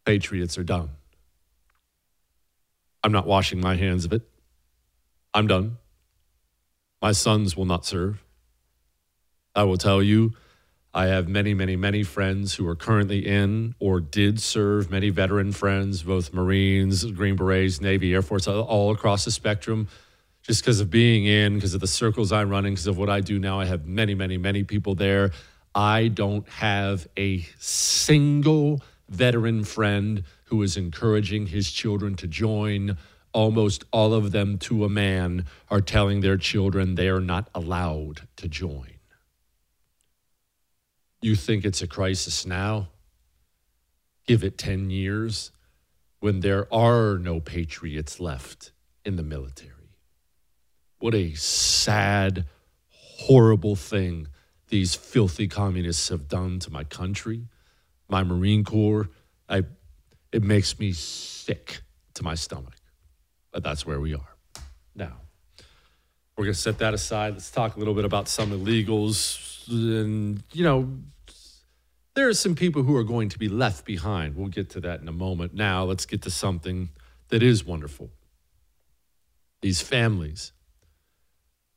Patriots 0.05 0.57
are 0.57 0.65
done. 0.65 0.91
I'm 3.03 3.13
not 3.13 3.27
washing 3.27 3.61
my 3.61 3.77
hands 3.77 4.05
of 4.05 4.13
it. 4.13 4.28
I'm 5.35 5.47
done. 5.47 5.79
My 7.01 7.13
sons 7.13 7.57
will 7.57 7.65
not 7.65 7.85
serve. 7.85 8.23
I 9.55 9.65
will 9.65 9.77
tell 9.77 10.03
you, 10.03 10.35
I 10.95 11.07
have 11.07 11.29
many, 11.29 11.55
many, 11.55 11.77
many 11.77 12.03
friends 12.03 12.55
who 12.55 12.67
are 12.67 12.75
currently 12.75 13.27
in 13.27 13.75
or 13.79 14.01
did 14.01 14.41
serve, 14.41 14.91
many 14.91 15.11
veteran 15.11 15.53
friends, 15.53 16.03
both 16.03 16.33
Marines, 16.33 17.05
Green 17.05 17.37
Berets, 17.37 17.81
Navy, 17.81 18.15
Air 18.15 18.23
Force, 18.23 18.49
all 18.49 18.91
across 18.91 19.25
the 19.25 19.31
spectrum. 19.31 19.89
Just 20.43 20.63
because 20.63 20.81
of 20.81 20.91
being 20.91 21.27
in, 21.27 21.55
because 21.55 21.75
of 21.75 21.81
the 21.81 21.87
circles 21.87 22.33
I'm 22.33 22.49
running, 22.49 22.73
because 22.73 22.87
of 22.87 22.97
what 22.97 23.11
I 23.11 23.21
do 23.21 23.39
now, 23.39 23.61
I 23.61 23.67
have 23.67 23.87
many, 23.87 24.15
many, 24.15 24.39
many 24.39 24.65
people 24.65 24.95
there. 24.95 25.33
I 25.75 26.09
don't 26.09 26.49
have 26.49 27.07
a 27.19 27.47
single 27.59 28.81
veteran 29.09 29.65
friend 29.65 30.25
who 30.45 30.63
is 30.63 30.77
encouraging 30.77 31.47
his 31.47 31.71
children 31.71 32.15
to 32.17 32.27
join. 32.27 32.97
Almost 33.33 33.85
all 33.93 34.15
of 34.15 34.33
them, 34.33 34.59
to 34.59 34.85
a 34.85 34.89
man, 34.89 35.45
are 35.71 35.81
telling 35.81 36.21
their 36.21 36.37
children 36.37 36.95
they 36.95 37.09
are 37.09 37.21
not 37.21 37.49
allowed 37.55 38.23
to 38.37 38.49
join. 38.49 38.99
You 41.21 41.35
think 41.35 41.65
it's 41.65 41.83
a 41.83 41.87
crisis 41.87 42.47
now? 42.47 42.89
Give 44.27 44.45
it 44.45 44.57
10 44.57 44.91
years 44.91 45.51
when 46.21 46.41
there 46.41 46.73
are 46.73 47.19
no 47.19 47.41
patriots 47.41 48.21
left 48.21 48.73
in 49.05 49.17
the 49.17 49.23
military. 49.23 49.73
What 50.99 51.15
a 51.15 51.35
sad, 51.35 52.47
horrible 52.91 53.77
thing 53.77 54.29
these 54.69 54.95
filthy 54.95 55.49
communists 55.49 56.09
have 56.09 56.29
done 56.29 56.59
to 56.61 56.71
my 56.71 56.85
country, 56.85 57.49
my 58.09 58.23
Marine 58.23 58.65
Corps. 58.65 59.09
I, 59.49 59.65
it 60.33 60.43
makes 60.43 60.79
me 60.79 60.93
sick 60.93 61.81
to 62.15 62.23
my 62.23 62.35
stomach. 62.35 62.78
But 63.59 63.65
that's 63.65 63.85
where 63.85 63.99
we 63.99 64.15
are. 64.15 64.37
Now, 64.95 65.17
we're 66.37 66.45
going 66.45 66.55
to 66.55 66.61
set 66.61 66.79
that 66.79 66.95
aside. 66.95 67.33
Let's 67.33 67.51
talk 67.51 67.75
a 67.75 67.81
little 67.81 67.93
bit 67.93 68.05
about 68.05 68.29
some 68.29 68.53
illegals. 68.53 69.67
And, 69.69 70.45
you 70.53 70.63
know, 70.63 70.99
there 72.15 72.29
are 72.29 72.35
some 72.35 72.55
people 72.55 72.85
who 72.85 72.95
are 72.95 73.03
going 73.03 73.31
to 73.31 73.37
be 73.37 73.49
left 73.49 73.85
behind. 73.85 74.37
We'll 74.37 74.47
get 74.47 74.71
to 74.71 74.81
that 74.83 75.01
in 75.01 75.09
a 75.09 75.13
moment. 75.13 75.55
Now, 75.55 75.83
let's 75.83 76.07
get 76.07 76.23
to 76.23 76.31
something 76.31 76.91
that 77.31 77.43
is 77.43 77.65
wonderful. 77.65 78.11
These 79.61 79.81
families, 79.81 80.53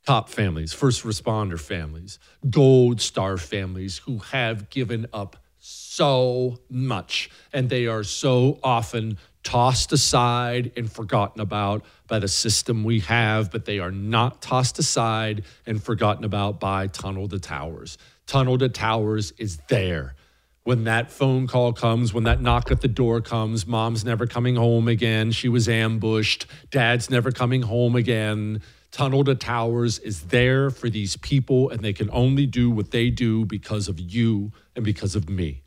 top 0.05 0.29
families, 0.29 0.73
first 0.73 1.03
responder 1.03 1.59
families, 1.59 2.19
gold 2.47 3.01
star 3.01 3.37
families 3.37 3.97
who 3.97 4.19
have 4.19 4.69
given 4.69 5.07
up 5.11 5.40
so 5.61 6.57
much 6.69 7.29
and 7.53 7.69
they 7.69 7.87
are 7.87 8.03
so 8.03 8.59
often 8.63 9.17
tossed 9.43 9.91
aside 9.91 10.71
and 10.75 10.91
forgotten 10.91 11.41
about 11.41 11.83
by 12.07 12.19
the 12.19 12.27
system 12.27 12.83
we 12.83 12.99
have, 12.99 13.51
but 13.51 13.65
they 13.65 13.79
are 13.79 13.91
not 13.91 14.41
tossed 14.41 14.77
aside 14.79 15.43
and 15.65 15.83
forgotten 15.83 16.23
about 16.23 16.59
by 16.59 16.87
Tunnel 16.87 17.27
to 17.29 17.39
Towers. 17.39 17.97
Tunnel 18.27 18.57
to 18.57 18.69
Towers 18.69 19.31
is 19.37 19.57
there. 19.69 20.15
When 20.63 20.83
that 20.83 21.11
phone 21.11 21.47
call 21.47 21.73
comes, 21.73 22.13
when 22.13 22.25
that 22.25 22.39
knock 22.39 22.69
at 22.69 22.81
the 22.81 22.87
door 22.87 23.19
comes, 23.19 23.65
mom's 23.65 24.05
never 24.05 24.27
coming 24.27 24.55
home 24.55 24.87
again. 24.87 25.31
She 25.31 25.49
was 25.49 25.67
ambushed. 25.67 26.45
Dad's 26.69 27.09
never 27.09 27.31
coming 27.31 27.63
home 27.63 27.95
again. 27.95 28.61
Tunnel 28.91 29.23
to 29.23 29.33
Towers 29.33 29.97
is 29.99 30.23
there 30.27 30.69
for 30.69 30.89
these 30.89 31.17
people, 31.17 31.69
and 31.69 31.79
they 31.79 31.93
can 31.93 32.09
only 32.11 32.45
do 32.45 32.69
what 32.69 32.91
they 32.91 33.09
do 33.09 33.45
because 33.45 33.87
of 33.87 33.99
you 33.99 34.51
and 34.75 34.85
because 34.85 35.15
of 35.15 35.29
me. 35.29 35.63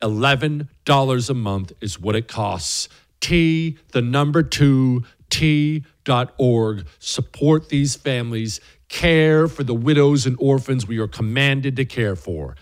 $11 0.00 1.30
a 1.30 1.34
month 1.34 1.72
is 1.80 2.00
what 2.00 2.16
it 2.16 2.28
costs. 2.28 2.88
T, 3.20 3.78
the 3.92 4.02
number 4.02 4.42
two, 4.42 5.04
T.org. 5.30 6.86
Support 6.98 7.68
these 7.68 7.96
families. 7.96 8.60
Care 8.88 9.48
for 9.48 9.64
the 9.64 9.74
widows 9.74 10.26
and 10.26 10.36
orphans 10.38 10.86
we 10.86 10.98
are 10.98 11.08
commanded 11.08 11.76
to 11.76 11.84
care 11.84 12.16
for. 12.16 12.56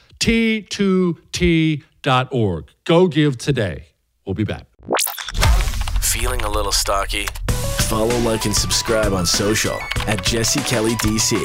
T2T.org. 1.42 2.70
Go 2.85 3.09
give 3.09 3.37
today. 3.37 3.87
We'll 4.24 4.35
be 4.35 4.44
back. 4.44 4.66
Feeling 6.00 6.42
a 6.42 6.48
little 6.48 6.70
stocky? 6.70 7.26
Follow, 7.88 8.16
like, 8.18 8.44
and 8.44 8.55
subscribe 8.55 9.12
on 9.12 9.26
social 9.26 9.76
at 10.07 10.22
Jesse 10.24 10.61
Kelly 10.61 10.94
DC. 10.96 11.38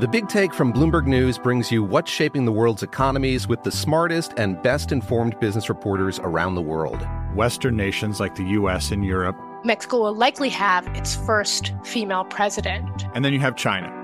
The 0.00 0.06
Big 0.06 0.28
Take 0.28 0.54
from 0.54 0.72
Bloomberg 0.72 1.06
News 1.06 1.38
brings 1.38 1.72
you 1.72 1.82
what's 1.82 2.10
shaping 2.10 2.44
the 2.44 2.52
world's 2.52 2.82
economies 2.84 3.48
with 3.48 3.62
the 3.62 3.72
smartest 3.72 4.34
and 4.36 4.62
best 4.62 4.92
informed 4.92 5.38
business 5.40 5.68
reporters 5.68 6.20
around 6.20 6.54
the 6.54 6.62
world. 6.62 7.04
Western 7.34 7.76
nations 7.76 8.20
like 8.20 8.34
the 8.36 8.44
US 8.44 8.92
and 8.92 9.04
Europe. 9.04 9.36
Mexico 9.64 10.02
will 10.02 10.14
likely 10.14 10.50
have 10.50 10.86
its 10.96 11.16
first 11.16 11.72
female 11.84 12.24
president. 12.24 13.06
And 13.14 13.24
then 13.24 13.32
you 13.32 13.40
have 13.40 13.56
China. 13.56 14.03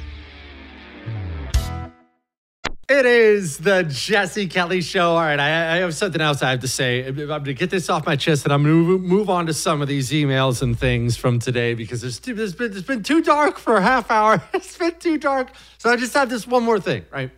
It 2.91 3.05
is 3.05 3.57
the 3.57 3.83
Jesse 3.83 4.47
Kelly 4.47 4.81
Show. 4.81 5.11
All 5.11 5.21
right, 5.21 5.39
I, 5.39 5.75
I, 5.75 5.77
have 5.77 5.95
something 5.95 6.19
else 6.19 6.43
I 6.43 6.49
have 6.49 6.59
to 6.59 6.67
say. 6.67 7.07
I'm 7.07 7.15
going 7.15 7.45
to 7.45 7.53
get 7.53 7.69
this 7.69 7.89
off 7.89 8.05
my 8.05 8.17
chest, 8.17 8.43
and 8.43 8.51
I'm 8.51 8.63
going 8.63 8.85
to 8.85 8.99
move 8.99 9.29
on 9.29 9.45
to 9.45 9.53
some 9.53 9.81
of 9.81 9.87
these 9.87 10.11
emails 10.11 10.61
and 10.61 10.77
things 10.77 11.15
from 11.15 11.39
today 11.39 11.73
because 11.73 12.01
there's, 12.01 12.19
there's 12.19 12.53
been 12.53 12.73
it's 12.73 12.81
been 12.81 13.01
too 13.01 13.21
dark 13.21 13.59
for 13.59 13.77
a 13.77 13.81
half 13.81 14.11
hour. 14.11 14.43
It's 14.53 14.77
been 14.77 14.99
too 14.99 15.17
dark, 15.17 15.53
so 15.77 15.89
I 15.89 15.95
just 15.95 16.13
have 16.15 16.29
this 16.29 16.45
one 16.45 16.63
more 16.63 16.81
thing. 16.81 17.05
Right, 17.13 17.31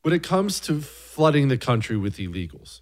when 0.00 0.14
it 0.14 0.22
comes 0.22 0.58
to 0.60 0.80
flooding 0.80 1.48
the 1.48 1.58
country 1.58 1.98
with 1.98 2.16
illegals, 2.16 2.80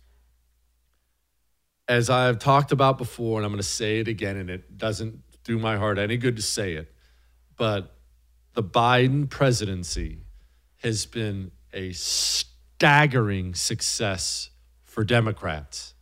as 1.89 2.09
I've 2.09 2.39
talked 2.39 2.71
about 2.71 2.99
before, 2.99 3.41
and 3.41 3.45
I'm 3.45 3.51
going 3.51 3.61
to 3.61 3.69
say 3.69 3.99
it 3.99 4.07
again, 4.07 4.37
and 4.37 4.49
it 4.49 4.79
doesn't 4.79 5.23
do 5.43 5.59
my 5.59 5.77
heart 5.77 5.99
any 5.99 6.19
good 6.19 6.37
to 6.37 6.43
say 6.43 6.75
it, 6.75 6.95
but 7.57 7.91
the 8.55 8.63
Biden 8.63 9.29
presidency 9.29 10.19
has 10.83 11.07
been 11.07 11.51
a 11.73 11.93
staggering 11.93 13.55
success 13.55 14.51
for 14.83 15.05
Democrats. 15.05 15.95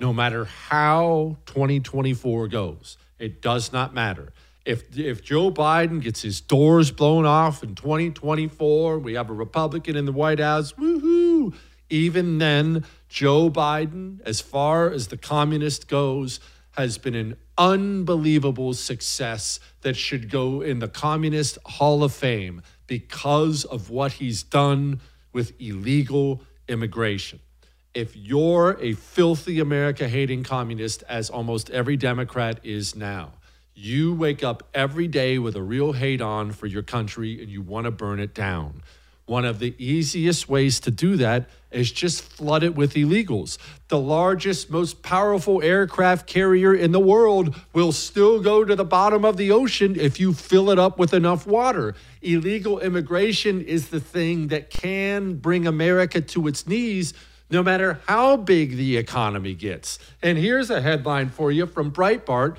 No 0.00 0.12
matter 0.12 0.44
how 0.44 1.36
2024 1.46 2.48
goes, 2.48 2.96
it 3.18 3.42
does 3.42 3.72
not 3.72 3.94
matter. 3.94 4.32
If, 4.64 4.98
if 4.98 5.22
Joe 5.22 5.50
Biden 5.50 6.00
gets 6.00 6.22
his 6.22 6.40
doors 6.40 6.90
blown 6.90 7.26
off 7.26 7.62
in 7.62 7.74
2024, 7.74 8.98
we 8.98 9.14
have 9.14 9.30
a 9.30 9.34
Republican 9.34 9.96
in 9.96 10.04
the 10.04 10.12
White 10.12 10.40
House, 10.40 10.72
woohoo! 10.72 11.54
Even 11.90 12.38
then, 12.38 12.84
Joe 13.08 13.50
Biden, 13.50 14.20
as 14.26 14.42
far 14.42 14.90
as 14.90 15.08
the 15.08 15.16
communist 15.16 15.88
goes, 15.88 16.38
has 16.78 16.96
been 16.96 17.16
an 17.16 17.36
unbelievable 17.58 18.72
success 18.72 19.58
that 19.80 19.96
should 19.96 20.30
go 20.30 20.60
in 20.60 20.78
the 20.78 20.86
Communist 20.86 21.58
Hall 21.66 22.04
of 22.04 22.14
Fame 22.14 22.62
because 22.86 23.64
of 23.64 23.90
what 23.90 24.12
he's 24.12 24.44
done 24.44 25.00
with 25.32 25.60
illegal 25.60 26.40
immigration. 26.68 27.40
If 27.94 28.14
you're 28.14 28.78
a 28.80 28.92
filthy 28.92 29.58
America 29.58 30.06
hating 30.06 30.44
communist, 30.44 31.02
as 31.08 31.30
almost 31.30 31.68
every 31.70 31.96
Democrat 31.96 32.60
is 32.62 32.94
now, 32.94 33.32
you 33.74 34.14
wake 34.14 34.44
up 34.44 34.62
every 34.72 35.08
day 35.08 35.36
with 35.40 35.56
a 35.56 35.62
real 35.62 35.94
hate 35.94 36.20
on 36.20 36.52
for 36.52 36.68
your 36.68 36.84
country 36.84 37.42
and 37.42 37.50
you 37.50 37.60
want 37.60 37.86
to 37.86 37.90
burn 37.90 38.20
it 38.20 38.34
down. 38.34 38.84
One 39.28 39.44
of 39.44 39.58
the 39.58 39.74
easiest 39.78 40.48
ways 40.48 40.80
to 40.80 40.90
do 40.90 41.16
that 41.18 41.50
is 41.70 41.92
just 41.92 42.22
flood 42.22 42.62
it 42.62 42.74
with 42.74 42.94
illegals. 42.94 43.58
The 43.88 43.98
largest, 43.98 44.70
most 44.70 45.02
powerful 45.02 45.62
aircraft 45.62 46.26
carrier 46.26 46.74
in 46.74 46.92
the 46.92 46.98
world 46.98 47.54
will 47.74 47.92
still 47.92 48.40
go 48.40 48.64
to 48.64 48.74
the 48.74 48.86
bottom 48.86 49.26
of 49.26 49.36
the 49.36 49.50
ocean 49.50 49.96
if 50.00 50.18
you 50.18 50.32
fill 50.32 50.70
it 50.70 50.78
up 50.78 50.98
with 50.98 51.12
enough 51.12 51.46
water. 51.46 51.94
Illegal 52.22 52.80
immigration 52.80 53.60
is 53.60 53.90
the 53.90 54.00
thing 54.00 54.48
that 54.48 54.70
can 54.70 55.34
bring 55.34 55.66
America 55.66 56.22
to 56.22 56.48
its 56.48 56.66
knees. 56.66 57.12
No 57.50 57.62
matter 57.62 58.00
how 58.06 58.38
big 58.38 58.76
the 58.76 58.96
economy 58.96 59.54
gets. 59.54 59.98
And 60.22 60.38
here's 60.38 60.70
a 60.70 60.80
headline 60.80 61.28
for 61.28 61.52
you 61.52 61.66
from 61.66 61.92
Breitbart 61.92 62.56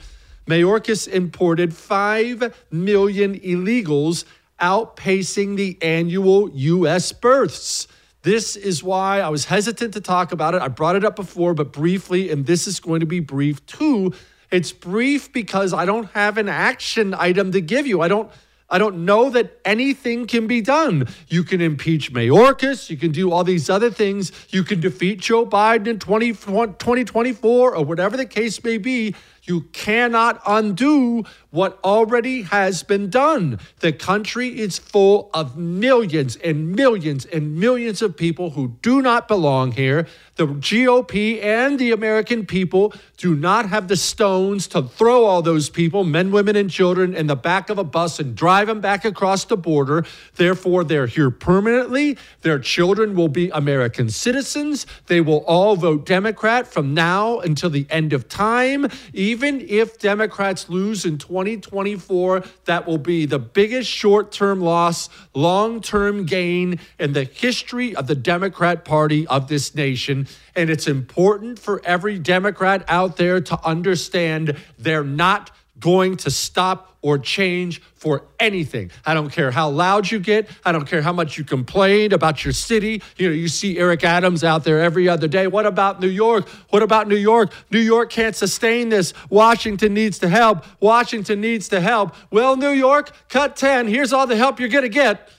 Mayorkas 0.49 1.07
imported 1.07 1.75
5 1.75 2.65
million 2.71 3.39
illegals 3.39 4.25
outpacing 4.59 5.55
the 5.55 5.77
annual 5.81 6.49
U.S. 6.49 7.11
births. 7.11 7.87
This 8.21 8.55
is 8.55 8.83
why 8.83 9.21
I 9.21 9.29
was 9.29 9.45
hesitant 9.45 9.93
to 9.93 10.01
talk 10.01 10.31
about 10.31 10.53
it. 10.53 10.61
I 10.61 10.67
brought 10.67 10.95
it 10.95 11.05
up 11.05 11.15
before, 11.15 11.53
but 11.53 11.71
briefly, 11.71 12.29
and 12.29 12.45
this 12.45 12.67
is 12.67 12.79
going 12.79 12.99
to 12.99 13.05
be 13.05 13.21
brief 13.21 13.65
too. 13.65 14.13
It's 14.51 14.71
brief 14.71 15.31
because 15.31 15.73
I 15.73 15.85
don't 15.85 16.09
have 16.11 16.37
an 16.37 16.49
action 16.49 17.13
item 17.13 17.51
to 17.53 17.61
give 17.61 17.87
you. 17.87 18.01
I 18.01 18.07
don't. 18.07 18.29
I 18.71 18.77
don't 18.77 19.03
know 19.03 19.31
that 19.31 19.59
anything 19.65 20.27
can 20.27 20.45
be 20.45 20.61
done. 20.61 21.07
You 21.27 21.43
can 21.43 21.59
impeach 21.59 22.13
Mayorkas. 22.13 22.89
You 22.89 22.97
can 22.97 23.11
do 23.11 23.31
all 23.31 23.43
these 23.43 23.67
other 23.67 23.89
things. 23.89 24.31
You 24.49 24.63
can 24.63 24.79
defeat 24.79 25.21
Joe 25.21 25.43
Biden 25.43 25.87
in 25.87 25.97
20, 25.97 26.33
2024 26.33 27.75
or 27.75 27.83
whatever 27.83 28.15
the 28.15 28.27
case 28.27 28.63
may 28.63 28.77
be. 28.77 29.15
You 29.49 29.61
cannot 29.73 30.39
undo 30.45 31.23
what 31.49 31.79
already 31.83 32.43
has 32.43 32.83
been 32.83 33.09
done. 33.09 33.59
The 33.79 33.91
country 33.91 34.59
is 34.59 34.77
full 34.77 35.31
of 35.33 35.57
millions 35.57 36.35
and 36.35 36.71
millions 36.75 37.25
and 37.25 37.55
millions 37.55 38.03
of 38.03 38.15
people 38.15 38.51
who 38.51 38.77
do 38.83 39.01
not 39.01 39.27
belong 39.27 39.71
here. 39.71 40.05
The 40.39 40.47
GOP 40.47 41.43
and 41.43 41.77
the 41.77 41.91
American 41.91 42.45
people 42.45 42.93
do 43.17 43.35
not 43.35 43.67
have 43.67 43.89
the 43.89 43.97
stones 43.97 44.67
to 44.67 44.83
throw 44.83 45.25
all 45.25 45.41
those 45.41 45.69
people, 45.69 46.05
men, 46.05 46.31
women, 46.31 46.55
and 46.55 46.69
children, 46.69 47.13
in 47.13 47.27
the 47.27 47.35
back 47.35 47.69
of 47.69 47.77
a 47.77 47.83
bus 47.83 48.21
and 48.21 48.37
drive 48.37 48.67
them 48.67 48.79
back 48.79 49.03
across 49.03 49.43
the 49.43 49.57
border. 49.57 50.05
Therefore, 50.35 50.85
they're 50.85 51.07
here 51.07 51.29
permanently. 51.29 52.17
Their 52.43 52.57
children 52.57 53.15
will 53.15 53.27
be 53.27 53.49
American 53.49 54.09
citizens. 54.09 54.87
They 55.07 55.19
will 55.19 55.39
all 55.39 55.75
vote 55.75 56.05
Democrat 56.05 56.67
from 56.67 56.93
now 56.93 57.39
until 57.39 57.69
the 57.69 57.85
end 57.89 58.13
of 58.13 58.29
time. 58.29 58.87
Even 59.13 59.59
if 59.67 59.99
Democrats 59.99 60.69
lose 60.69 61.03
in 61.03 61.17
2024, 61.17 62.45
that 62.63 62.87
will 62.87 62.97
be 62.97 63.25
the 63.25 63.39
biggest 63.39 63.89
short 63.89 64.31
term 64.31 64.61
loss, 64.61 65.09
long 65.33 65.81
term 65.81 66.25
gain 66.25 66.79
in 66.97 67.11
the 67.11 67.25
history 67.25 67.93
of 67.93 68.07
the 68.07 68.15
Democrat 68.15 68.85
Party 68.85 69.27
of 69.27 69.49
this 69.49 69.75
nation. 69.75 70.27
And 70.55 70.69
it's 70.69 70.87
important 70.87 71.59
for 71.59 71.81
every 71.83 72.19
Democrat 72.19 72.83
out 72.87 73.17
there 73.17 73.41
to 73.41 73.65
understand 73.65 74.57
they're 74.77 75.03
not 75.03 75.51
going 75.79 76.17
to 76.17 76.31
stop 76.31 76.97
or 77.01 77.17
change 77.17 77.81
for 77.95 78.23
anything. 78.39 78.91
I 79.05 79.13
don't 79.13 79.31
care 79.31 79.51
how 79.51 79.69
loud 79.69 80.11
you 80.11 80.19
get. 80.19 80.49
I 80.65 80.73
don't 80.73 80.85
care 80.85 81.01
how 81.01 81.13
much 81.13 81.37
you 81.37 81.45
complain 81.45 82.11
about 82.11 82.43
your 82.43 82.51
city. 82.51 83.01
You 83.17 83.29
know, 83.29 83.33
you 83.33 83.47
see 83.47 83.77
Eric 83.77 84.03
Adams 84.03 84.43
out 84.43 84.65
there 84.65 84.81
every 84.81 85.07
other 85.07 85.27
day. 85.27 85.47
What 85.47 85.65
about 85.65 86.01
New 86.01 86.09
York? 86.09 86.49
What 86.69 86.83
about 86.83 87.07
New 87.07 87.15
York? 87.15 87.53
New 87.71 87.79
York 87.79 88.09
can't 88.09 88.35
sustain 88.35 88.89
this. 88.89 89.13
Washington 89.29 89.93
needs 89.93 90.19
to 90.19 90.27
help. 90.27 90.65
Washington 90.81 91.39
needs 91.39 91.69
to 91.69 91.79
help. 91.79 92.13
Well, 92.31 92.57
New 92.57 92.71
York, 92.71 93.11
cut 93.29 93.55
10. 93.55 93.87
Here's 93.87 94.11
all 94.11 94.27
the 94.27 94.35
help 94.35 94.59
you're 94.59 94.69
going 94.69 94.83
to 94.83 94.89
get. 94.89 95.29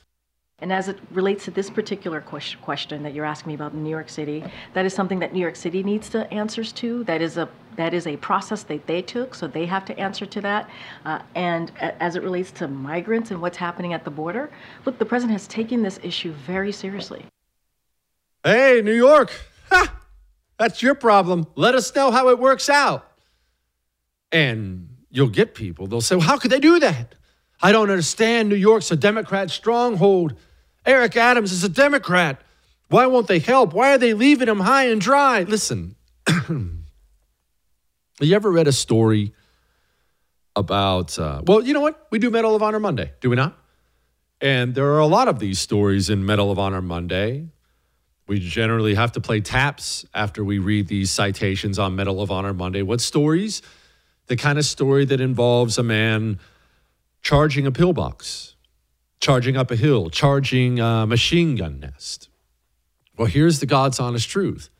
And 0.61 0.73
as 0.73 0.89
it 0.89 0.99
relates 1.11 1.47
to 1.47 1.51
this 1.51 1.71
particular 1.71 2.21
question 2.21 3.03
that 3.03 3.15
you're 3.15 3.25
asking 3.25 3.49
me 3.49 3.55
about 3.55 3.73
in 3.73 3.83
New 3.83 3.91
York 3.91 4.11
City, 4.11 4.45
that 4.75 4.85
is 4.85 4.93
something 4.93 5.19
that 5.21 5.33
New 5.33 5.41
York 5.41 5.57
City 5.57 5.83
needs 5.83 6.11
to 6.11 6.31
answers 6.33 6.73
to. 6.73 7.05
That 7.05 7.23
is 7.23 7.37
a 7.37 7.49
that 7.77 7.95
is 7.95 8.07
a 8.07 8.17
process 8.19 8.63
that 8.65 8.87
they 8.87 9.01
took, 9.01 9.35
so 9.35 9.47
they 9.47 9.65
have 9.65 9.85
to 9.87 9.99
answer 9.99 10.27
to 10.27 10.41
that. 10.43 10.69
Uh, 11.07 11.21
and 11.35 11.73
as 11.81 12.15
it 12.15 12.23
relates 12.23 12.51
to 12.51 12.69
migrants 12.69 13.31
and 13.31 13.41
what's 13.41 13.57
happening 13.57 13.95
at 13.95 14.05
the 14.05 14.11
border, 14.11 14.51
look, 14.85 14.99
the 14.99 15.05
president 15.07 15.33
has 15.33 15.47
taken 15.47 15.83
this 15.83 15.99
issue 16.03 16.33
very 16.33 16.73
seriously. 16.73 17.25
Hey, 18.45 18.83
New 18.85 18.93
York, 18.93 19.31
ha, 19.71 19.95
that's 20.59 20.83
your 20.83 20.95
problem. 20.95 21.47
Let 21.55 21.75
us 21.75 21.95
know 21.95 22.11
how 22.11 22.29
it 22.29 22.39
works 22.39 22.69
out. 22.69 23.11
And 24.31 24.97
you'll 25.09 25.29
get 25.29 25.55
people, 25.55 25.87
they'll 25.87 26.01
say, 26.03 26.17
well, 26.17 26.27
how 26.27 26.39
could 26.39 26.51
they 26.51 26.61
do 26.61 26.81
that? 26.81 27.15
I 27.63 27.73
don't 27.73 27.91
understand. 27.91 28.49
New 28.49 28.57
York's 28.57 28.91
a 28.91 28.97
Democrat 28.97 29.51
stronghold. 29.51 30.35
Eric 30.87 31.17
Adams 31.17 31.53
is 31.53 31.65
a 31.65 31.69
Democrat. 31.69 32.41
Why 32.89 33.07
won't 33.07 33.29
they 33.29 33.39
help? 33.39 33.73
Why 33.73 33.93
are 33.93 33.99
they 33.99 34.15
leaving 34.15 34.49
him 34.49 34.61
high 34.61 34.87
and 34.87 35.01
dry? 35.01 35.43
Listen, 35.43 35.95
have 36.27 36.51
you 38.21 38.35
ever 38.35 38.51
read 38.51 38.67
a 38.67 38.73
story 38.73 39.33
about, 40.57 41.19
uh, 41.19 41.43
well, 41.47 41.65
you 41.65 41.73
know 41.73 41.81
what? 41.81 42.07
We 42.11 42.19
do 42.19 42.31
Medal 42.31 42.57
of 42.57 42.63
Honor 42.63 42.81
Monday, 42.81 43.13
do 43.21 43.31
we 43.31 43.37
not? 43.37 43.57
And 44.41 44.75
there 44.75 44.87
are 44.87 44.99
a 44.99 45.07
lot 45.07 45.29
of 45.29 45.39
these 45.39 45.59
stories 45.59 46.11
in 46.11 46.25
Medal 46.25 46.51
of 46.51 46.59
Honor 46.59 46.83
Monday. 46.83 47.49
We 48.27 48.39
generally 48.39 48.95
have 48.95 49.13
to 49.13 49.21
play 49.21 49.41
taps 49.41 50.05
after 50.15 50.43
we 50.43 50.59
read 50.59 50.89
these 50.89 51.11
citations 51.11 51.79
on 51.79 51.95
Medal 51.95 52.23
of 52.23 52.31
Honor 52.31 52.55
Monday. 52.55 52.83
What 52.83 53.01
stories? 53.01 53.61
The 54.27 54.37
kind 54.37 54.59
of 54.59 54.65
story 54.65 55.05
that 55.05 55.21
involves 55.21 55.79
a 55.79 55.83
man 55.83 56.39
charging 57.23 57.67
a 57.67 57.73
pillbox, 57.73 58.55
charging 59.21 59.57
up 59.57 59.71
a 59.71 59.77
hill, 59.77 60.11
charging 60.11 60.81
a 60.81 61.07
machine 61.07 61.55
gun 61.57 61.81
nest. 61.81 62.29
Well, 63.17 63.29
here's 63.29 63.61
the 63.61 63.67
God's 63.67 64.01
honest 64.01 64.29
truth. 64.29 64.71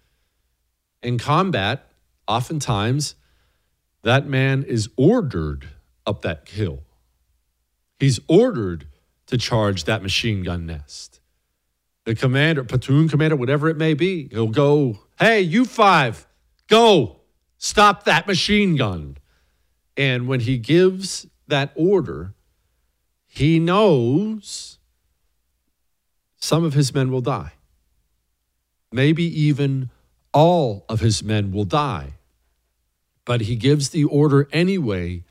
In 1.03 1.19
combat, 1.19 1.91
oftentimes 2.27 3.15
that 4.03 4.27
man 4.27 4.63
is 4.63 4.89
ordered 4.97 5.69
up 6.07 6.23
that 6.23 6.49
hill. 6.49 6.81
He's 7.99 8.19
ordered 8.29 8.87
to 9.27 9.37
charge 9.37 9.85
that 9.85 10.03
machine 10.03 10.43
gun 10.43 10.67
nest. 10.67 11.21
The 12.05 12.15
commander, 12.15 12.65
platoon 12.65 13.09
commander, 13.09 13.37
whatever 13.37 13.69
it 13.69 13.77
may 13.77 13.93
be, 13.93 14.29
he'll 14.29 14.49
go, 14.49 15.01
Hey, 15.19 15.43
you 15.43 15.67
five, 15.67 16.27
go, 16.67 17.21
stop 17.59 18.05
that 18.05 18.27
machine 18.27 18.75
gun. 18.77 19.19
And 19.99 20.27
when 20.27 20.41
he 20.41 20.57
gives 20.57 21.27
that 21.47 21.73
order, 21.75 22.33
he 23.33 23.61
knows 23.61 24.79
some 26.37 26.65
of 26.65 26.75
his 26.75 26.93
men 26.93 27.13
will 27.13 27.21
die. 27.21 27.53
Maybe 28.91 29.23
even 29.23 29.91
all 30.35 30.85
of 30.89 30.99
his 30.99 31.23
men 31.23 31.53
will 31.53 31.65
die. 31.65 32.15
But 33.25 33.43
he 33.43 33.55
gives 33.55 33.91
the 33.91 34.03
order 34.05 34.49
anyway 34.53 35.23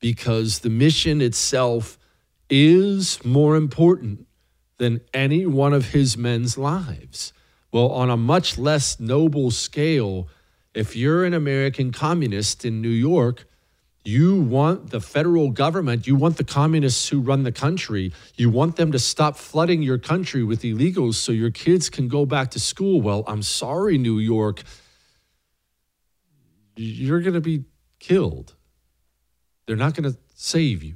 because 0.00 0.60
the 0.60 0.70
mission 0.70 1.20
itself 1.20 1.98
is 2.48 3.22
more 3.22 3.56
important 3.56 4.26
than 4.78 5.02
any 5.12 5.44
one 5.44 5.74
of 5.74 5.90
his 5.90 6.16
men's 6.16 6.56
lives. 6.56 7.34
Well, 7.70 7.88
on 7.88 8.08
a 8.08 8.16
much 8.16 8.56
less 8.56 8.98
noble 8.98 9.50
scale, 9.50 10.28
if 10.72 10.96
you're 10.96 11.26
an 11.26 11.34
American 11.34 11.92
communist 11.92 12.64
in 12.64 12.80
New 12.80 12.88
York, 12.88 13.44
you 14.08 14.40
want 14.40 14.88
the 14.90 15.00
federal 15.00 15.50
government, 15.50 16.06
you 16.06 16.16
want 16.16 16.38
the 16.38 16.44
communists 16.44 17.10
who 17.10 17.20
run 17.20 17.42
the 17.42 17.52
country, 17.52 18.10
you 18.36 18.48
want 18.48 18.76
them 18.76 18.90
to 18.92 18.98
stop 18.98 19.36
flooding 19.36 19.82
your 19.82 19.98
country 19.98 20.42
with 20.42 20.62
illegals 20.62 21.16
so 21.16 21.30
your 21.30 21.50
kids 21.50 21.90
can 21.90 22.08
go 22.08 22.24
back 22.24 22.50
to 22.52 22.58
school. 22.58 23.02
Well, 23.02 23.22
I'm 23.26 23.42
sorry, 23.42 23.98
New 23.98 24.18
York. 24.18 24.62
You're 26.74 27.20
going 27.20 27.34
to 27.34 27.42
be 27.42 27.64
killed. 28.00 28.54
They're 29.66 29.76
not 29.76 29.94
going 29.94 30.10
to 30.10 30.18
save 30.34 30.82
you. 30.82 30.94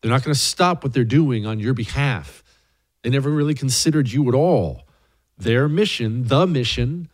They're 0.00 0.12
not 0.12 0.22
going 0.22 0.34
to 0.34 0.40
stop 0.40 0.84
what 0.84 0.92
they're 0.92 1.02
doing 1.02 1.46
on 1.46 1.58
your 1.58 1.74
behalf. 1.74 2.44
They 3.02 3.10
never 3.10 3.30
really 3.30 3.54
considered 3.54 4.12
you 4.12 4.28
at 4.28 4.34
all. 4.36 4.86
Their 5.36 5.68
mission, 5.68 6.28
the 6.28 6.46
mission 6.46 7.08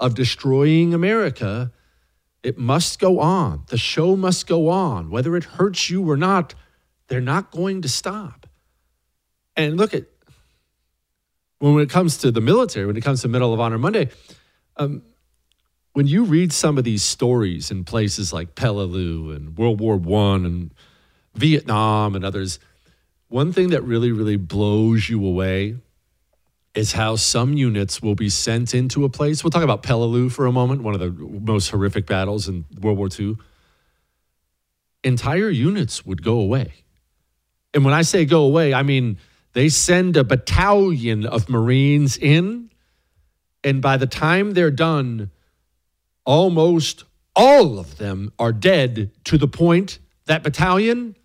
of 0.00 0.16
destroying 0.16 0.92
America, 0.92 1.70
it 2.46 2.56
must 2.56 3.00
go 3.00 3.18
on. 3.18 3.64
The 3.66 3.76
show 3.76 4.14
must 4.14 4.46
go 4.46 4.68
on. 4.68 5.10
Whether 5.10 5.36
it 5.36 5.42
hurts 5.42 5.90
you 5.90 6.08
or 6.08 6.16
not, 6.16 6.54
they're 7.08 7.20
not 7.20 7.50
going 7.50 7.82
to 7.82 7.88
stop. 7.88 8.46
And 9.56 9.76
look 9.76 9.92
at 9.92 10.04
when 11.58 11.80
it 11.80 11.90
comes 11.90 12.18
to 12.18 12.30
the 12.30 12.40
military, 12.40 12.86
when 12.86 12.96
it 12.96 13.02
comes 13.02 13.22
to 13.22 13.28
Medal 13.28 13.52
of 13.52 13.58
Honor 13.58 13.78
Monday, 13.78 14.10
um, 14.76 15.02
when 15.94 16.06
you 16.06 16.22
read 16.22 16.52
some 16.52 16.78
of 16.78 16.84
these 16.84 17.02
stories 17.02 17.72
in 17.72 17.82
places 17.82 18.32
like 18.32 18.54
Peleliu 18.54 19.34
and 19.34 19.58
World 19.58 19.80
War 19.80 19.96
One 19.96 20.46
and 20.46 20.72
Vietnam 21.34 22.14
and 22.14 22.24
others, 22.24 22.60
one 23.26 23.52
thing 23.52 23.70
that 23.70 23.82
really, 23.82 24.12
really 24.12 24.36
blows 24.36 25.08
you 25.08 25.26
away 25.26 25.78
is 26.76 26.92
how 26.92 27.16
some 27.16 27.54
units 27.54 28.02
will 28.02 28.14
be 28.14 28.28
sent 28.28 28.74
into 28.74 29.04
a 29.04 29.08
place. 29.08 29.42
We'll 29.42 29.50
talk 29.50 29.62
about 29.62 29.82
Peleliu 29.82 30.30
for 30.30 30.44
a 30.44 30.52
moment, 30.52 30.82
one 30.82 30.94
of 30.94 31.00
the 31.00 31.10
most 31.10 31.70
horrific 31.70 32.06
battles 32.06 32.48
in 32.48 32.66
World 32.78 32.98
War 32.98 33.08
II. 33.18 33.36
Entire 35.02 35.48
units 35.48 36.04
would 36.04 36.22
go 36.22 36.38
away. 36.38 36.74
And 37.72 37.82
when 37.84 37.94
I 37.94 38.02
say 38.02 38.26
go 38.26 38.44
away, 38.44 38.74
I 38.74 38.82
mean 38.82 39.18
they 39.54 39.70
send 39.70 40.18
a 40.18 40.24
battalion 40.24 41.24
of 41.24 41.48
Marines 41.48 42.18
in, 42.18 42.70
and 43.64 43.80
by 43.80 43.96
the 43.96 44.06
time 44.06 44.52
they're 44.52 44.70
done, 44.70 45.30
almost 46.26 47.04
all 47.34 47.78
of 47.78 47.96
them 47.96 48.32
are 48.38 48.52
dead 48.52 49.10
to 49.24 49.38
the 49.38 49.48
point 49.48 49.98
that 50.26 50.42
battalion 50.42 51.16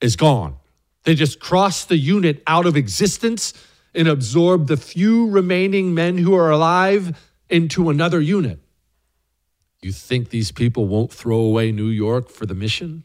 is 0.00 0.14
gone. 0.14 0.56
They 1.02 1.16
just 1.16 1.40
cross 1.40 1.84
the 1.84 1.96
unit 1.96 2.42
out 2.46 2.66
of 2.66 2.76
existence 2.76 3.52
and 3.96 4.06
absorb 4.06 4.66
the 4.66 4.76
few 4.76 5.28
remaining 5.28 5.94
men 5.94 6.18
who 6.18 6.34
are 6.34 6.50
alive 6.50 7.18
into 7.48 7.90
another 7.90 8.20
unit. 8.20 8.60
You 9.82 9.92
think 9.92 10.28
these 10.28 10.52
people 10.52 10.86
won't 10.86 11.12
throw 11.12 11.38
away 11.38 11.72
New 11.72 11.88
York 11.88 12.28
for 12.28 12.44
the 12.44 12.54
mission? 12.54 13.04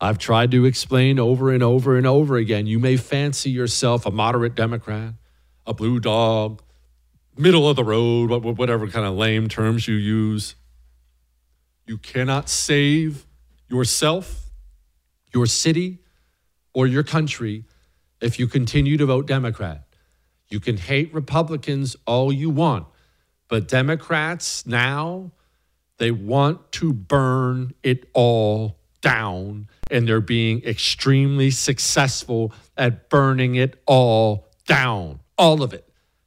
I've 0.00 0.18
tried 0.18 0.50
to 0.52 0.64
explain 0.64 1.18
over 1.18 1.52
and 1.52 1.62
over 1.62 1.96
and 1.96 2.06
over 2.06 2.36
again. 2.36 2.66
You 2.66 2.78
may 2.78 2.96
fancy 2.96 3.50
yourself 3.50 4.06
a 4.06 4.10
moderate 4.10 4.54
Democrat, 4.54 5.14
a 5.66 5.74
blue 5.74 6.00
dog, 6.00 6.62
middle 7.36 7.68
of 7.68 7.76
the 7.76 7.84
road, 7.84 8.30
whatever 8.30 8.88
kind 8.88 9.06
of 9.06 9.14
lame 9.14 9.48
terms 9.48 9.86
you 9.86 9.94
use. 9.94 10.54
You 11.86 11.98
cannot 11.98 12.48
save 12.48 13.26
yourself, 13.68 14.50
your 15.34 15.46
city, 15.46 15.98
or 16.72 16.86
your 16.86 17.02
country 17.02 17.64
if 18.20 18.38
you 18.38 18.46
continue 18.46 18.96
to 18.96 19.06
vote 19.06 19.26
Democrat. 19.26 19.84
You 20.48 20.60
can 20.60 20.76
hate 20.76 21.14
Republicans 21.14 21.96
all 22.06 22.32
you 22.32 22.50
want, 22.50 22.86
but 23.48 23.68
Democrats 23.68 24.66
now, 24.66 25.32
they 25.98 26.10
want 26.10 26.72
to 26.72 26.92
burn 26.92 27.72
it 27.82 28.08
all 28.14 28.78
down, 29.00 29.68
and 29.90 30.06
they're 30.06 30.20
being 30.20 30.62
extremely 30.64 31.50
successful 31.50 32.52
at 32.76 33.08
burning 33.08 33.54
it 33.54 33.80
all 33.86 34.48
down, 34.66 35.20
all 35.38 35.62
of 35.62 35.72
it. 35.72 35.86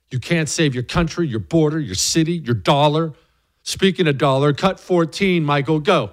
You 0.10 0.20
can't 0.20 0.48
save 0.48 0.74
your 0.74 0.84
country, 0.84 1.28
your 1.28 1.40
border, 1.40 1.80
your 1.80 1.96
city, 1.96 2.34
your 2.34 2.56
dollar. 2.56 3.14
Speaking 3.64 4.08
of 4.08 4.18
dollar, 4.18 4.54
cut 4.54 4.80
14, 4.80 5.44
Michael, 5.44 5.80
go. 5.80 6.12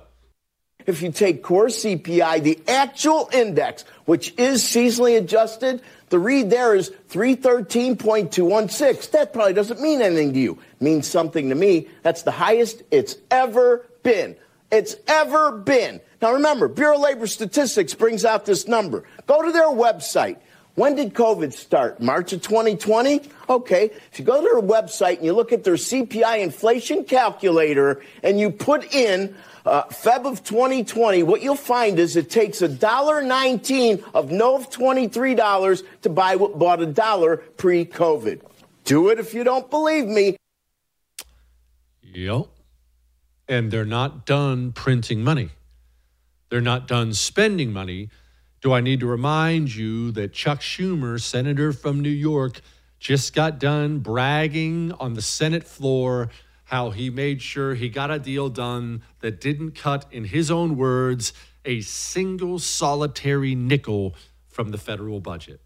If 0.86 1.02
you 1.02 1.12
take 1.12 1.42
core 1.42 1.66
CPI, 1.66 2.42
the 2.42 2.58
actual 2.68 3.28
index, 3.32 3.84
which 4.04 4.32
is 4.38 4.62
seasonally 4.62 5.18
adjusted, 5.18 5.82
the 6.10 6.18
read 6.18 6.50
there 6.50 6.74
is 6.74 6.90
313.216. 7.10 9.10
That 9.12 9.32
probably 9.32 9.52
doesn't 9.52 9.80
mean 9.80 10.02
anything 10.02 10.32
to 10.32 10.38
you. 10.38 10.52
It 10.52 10.82
means 10.82 11.06
something 11.06 11.48
to 11.48 11.54
me. 11.54 11.88
That's 12.02 12.22
the 12.22 12.32
highest 12.32 12.82
it's 12.90 13.16
ever 13.30 13.86
been. 14.02 14.34
It's 14.72 14.96
ever 15.06 15.52
been. 15.52 16.00
Now 16.22 16.34
remember, 16.34 16.68
Bureau 16.68 16.96
of 16.96 17.00
Labor 17.00 17.26
Statistics 17.26 17.94
brings 17.94 18.24
out 18.24 18.46
this 18.46 18.68
number. 18.68 19.04
Go 19.26 19.42
to 19.42 19.52
their 19.52 19.68
website. 19.68 20.36
When 20.76 20.94
did 20.94 21.14
COVID 21.14 21.52
start? 21.52 22.00
March 22.00 22.32
of 22.32 22.42
2020? 22.42 23.22
Okay. 23.48 23.90
If 24.12 24.18
you 24.18 24.24
go 24.24 24.36
to 24.36 24.42
their 24.42 24.62
website 24.62 25.16
and 25.16 25.24
you 25.24 25.32
look 25.32 25.52
at 25.52 25.64
their 25.64 25.74
CPI 25.74 26.40
inflation 26.40 27.04
calculator 27.04 28.02
and 28.22 28.38
you 28.38 28.50
put 28.50 28.94
in 28.94 29.34
uh, 29.64 29.84
Feb 29.84 30.26
of 30.26 30.42
2020, 30.44 31.22
what 31.22 31.42
you'll 31.42 31.54
find 31.54 31.98
is 31.98 32.16
it 32.16 32.30
takes 32.30 32.62
a 32.62 32.68
dollar 32.68 33.22
nineteen 33.22 34.02
of 34.14 34.30
no 34.30 34.56
of 34.56 34.70
$23 34.70 35.82
to 36.02 36.08
buy 36.08 36.36
what 36.36 36.58
bought 36.58 36.80
a 36.80 36.86
dollar 36.86 37.38
pre-COVID. 37.56 38.42
Do 38.84 39.08
it 39.08 39.18
if 39.18 39.34
you 39.34 39.44
don't 39.44 39.70
believe 39.70 40.06
me. 40.06 40.36
Yep. 42.02 42.46
And 43.48 43.70
they're 43.70 43.84
not 43.84 44.26
done 44.26 44.72
printing 44.72 45.22
money. 45.22 45.50
They're 46.48 46.60
not 46.60 46.88
done 46.88 47.14
spending 47.14 47.72
money. 47.72 48.10
Do 48.60 48.72
I 48.72 48.80
need 48.80 49.00
to 49.00 49.06
remind 49.06 49.74
you 49.74 50.10
that 50.12 50.32
Chuck 50.32 50.60
Schumer, 50.60 51.20
senator 51.20 51.72
from 51.72 52.00
New 52.00 52.08
York, 52.08 52.60
just 52.98 53.34
got 53.34 53.58
done 53.58 54.00
bragging 54.00 54.92
on 55.00 55.14
the 55.14 55.22
Senate 55.22 55.64
floor 55.64 56.28
how 56.70 56.90
he 56.90 57.10
made 57.10 57.42
sure 57.42 57.74
he 57.74 57.88
got 57.88 58.12
a 58.12 58.18
deal 58.20 58.48
done 58.48 59.02
that 59.18 59.40
didn't 59.40 59.72
cut, 59.72 60.06
in 60.12 60.22
his 60.22 60.52
own 60.52 60.76
words, 60.76 61.32
a 61.64 61.80
single 61.80 62.60
solitary 62.60 63.56
nickel 63.56 64.14
from 64.46 64.70
the 64.70 64.78
federal 64.78 65.18
budget. 65.18 65.60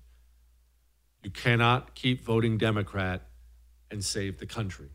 You 1.22 1.30
cannot 1.30 1.94
keep 1.94 2.24
voting 2.24 2.56
Democrat 2.56 3.20
and 3.90 4.02
save 4.02 4.38
the 4.38 4.46
country. 4.46 4.88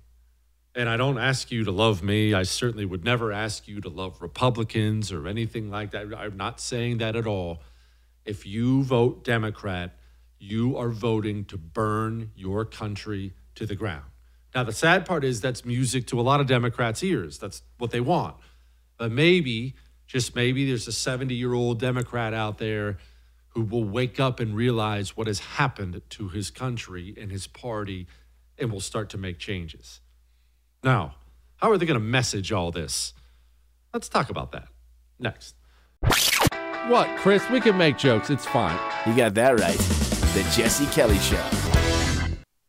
And 0.74 0.90
I 0.90 0.98
don't 0.98 1.20
ask 1.20 1.52
you 1.52 1.64
to 1.66 1.72
love 1.72 2.02
me. 2.02 2.34
I 2.34 2.42
certainly 2.42 2.86
would 2.86 3.04
never 3.04 3.32
ask 3.32 3.68
you 3.68 3.80
to 3.82 3.90
love 3.90 4.20
Republicans 4.20 5.12
or 5.12 5.28
anything 5.28 5.70
like 5.70 5.92
that. 5.92 6.12
I'm 6.18 6.38
not 6.38 6.60
saying 6.60 6.98
that 6.98 7.16
at 7.16 7.28
all. 7.28 7.62
If 8.26 8.48
you 8.48 8.82
vote 8.82 9.24
Democrat, 9.24 9.96
you 10.40 10.76
are 10.76 10.90
voting 10.90 11.46
to 11.46 11.58
burn 11.58 12.32
your 12.36 12.66
country 12.66 13.36
to 13.54 13.68
the 13.68 13.76
ground. 13.76 14.09
Now, 14.56 14.64
the 14.64 14.74
sad 14.74 15.06
part 15.06 15.24
is 15.24 15.42
that's 15.42 15.64
music 15.64 16.08
to 16.08 16.20
a 16.20 16.24
lot 16.24 16.40
of 16.40 16.48
Democrats' 16.48 17.04
ears. 17.04 17.38
That's 17.38 17.62
what 17.78 17.92
they 17.92 18.00
want. 18.00 18.36
But 18.98 19.12
maybe, 19.12 19.76
just 20.08 20.36
maybe, 20.36 20.68
there's 20.68 20.88
a 20.88 20.92
70 20.92 21.36
year 21.36 21.54
old 21.54 21.80
Democrat 21.80 22.34
out 22.34 22.58
there 22.58 22.98
who 23.50 23.62
will 23.62 23.84
wake 23.84 24.20
up 24.20 24.40
and 24.40 24.56
realize 24.56 25.16
what 25.16 25.28
has 25.28 25.40
happened 25.40 26.02
to 26.10 26.30
his 26.30 26.52
country 26.52 27.16
and 27.20 27.32
his 27.32 27.48
party 27.48 28.08
and 28.58 28.72
will 28.72 28.80
start 28.80 29.10
to 29.10 29.18
make 29.18 29.40
changes. 29.40 30.02
Now, 30.84 31.16
how 31.58 31.72
are 31.72 31.78
they 31.78 31.86
going 31.86 32.00
to 32.00 32.06
message 32.06 32.52
all 32.52 32.72
this? 32.72 33.14
Let's 33.94 34.10
talk 34.10 34.30
about 34.30 34.52
that 34.52 34.68
next. 35.20 35.56
What, 36.88 37.10
Chris? 37.18 37.48
We 37.50 37.60
can 37.60 37.78
make 37.78 37.98
jokes. 37.98 38.30
It's 38.30 38.46
fine. 38.46 38.80
You 39.06 39.16
got 39.16 39.34
that 39.36 39.60
right. 39.60 39.78
The 40.34 40.42
Jesse 40.56 40.86
Kelly 40.88 41.20
Show. 41.20 41.69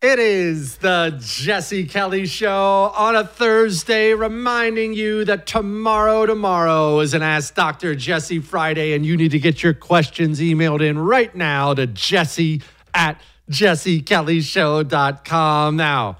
It 0.02 0.18
is 0.18 0.78
the 0.78 1.14
Jesse 1.20 1.84
Kelly 1.84 2.24
Show 2.24 2.90
on 2.96 3.14
a 3.14 3.22
Thursday, 3.22 4.14
reminding 4.14 4.94
you 4.94 5.26
that 5.26 5.46
tomorrow, 5.46 6.24
tomorrow 6.24 7.00
is 7.00 7.12
an 7.12 7.20
Ask 7.20 7.54
Dr. 7.54 7.94
Jesse 7.94 8.38
Friday, 8.38 8.94
and 8.94 9.04
you 9.04 9.18
need 9.18 9.32
to 9.32 9.38
get 9.38 9.62
your 9.62 9.74
questions 9.74 10.40
emailed 10.40 10.80
in 10.80 10.98
right 10.98 11.36
now 11.36 11.74
to 11.74 11.86
jesse 11.86 12.62
at 12.94 13.20
jessekellyshow.com. 13.50 15.76
Now, 15.76 16.16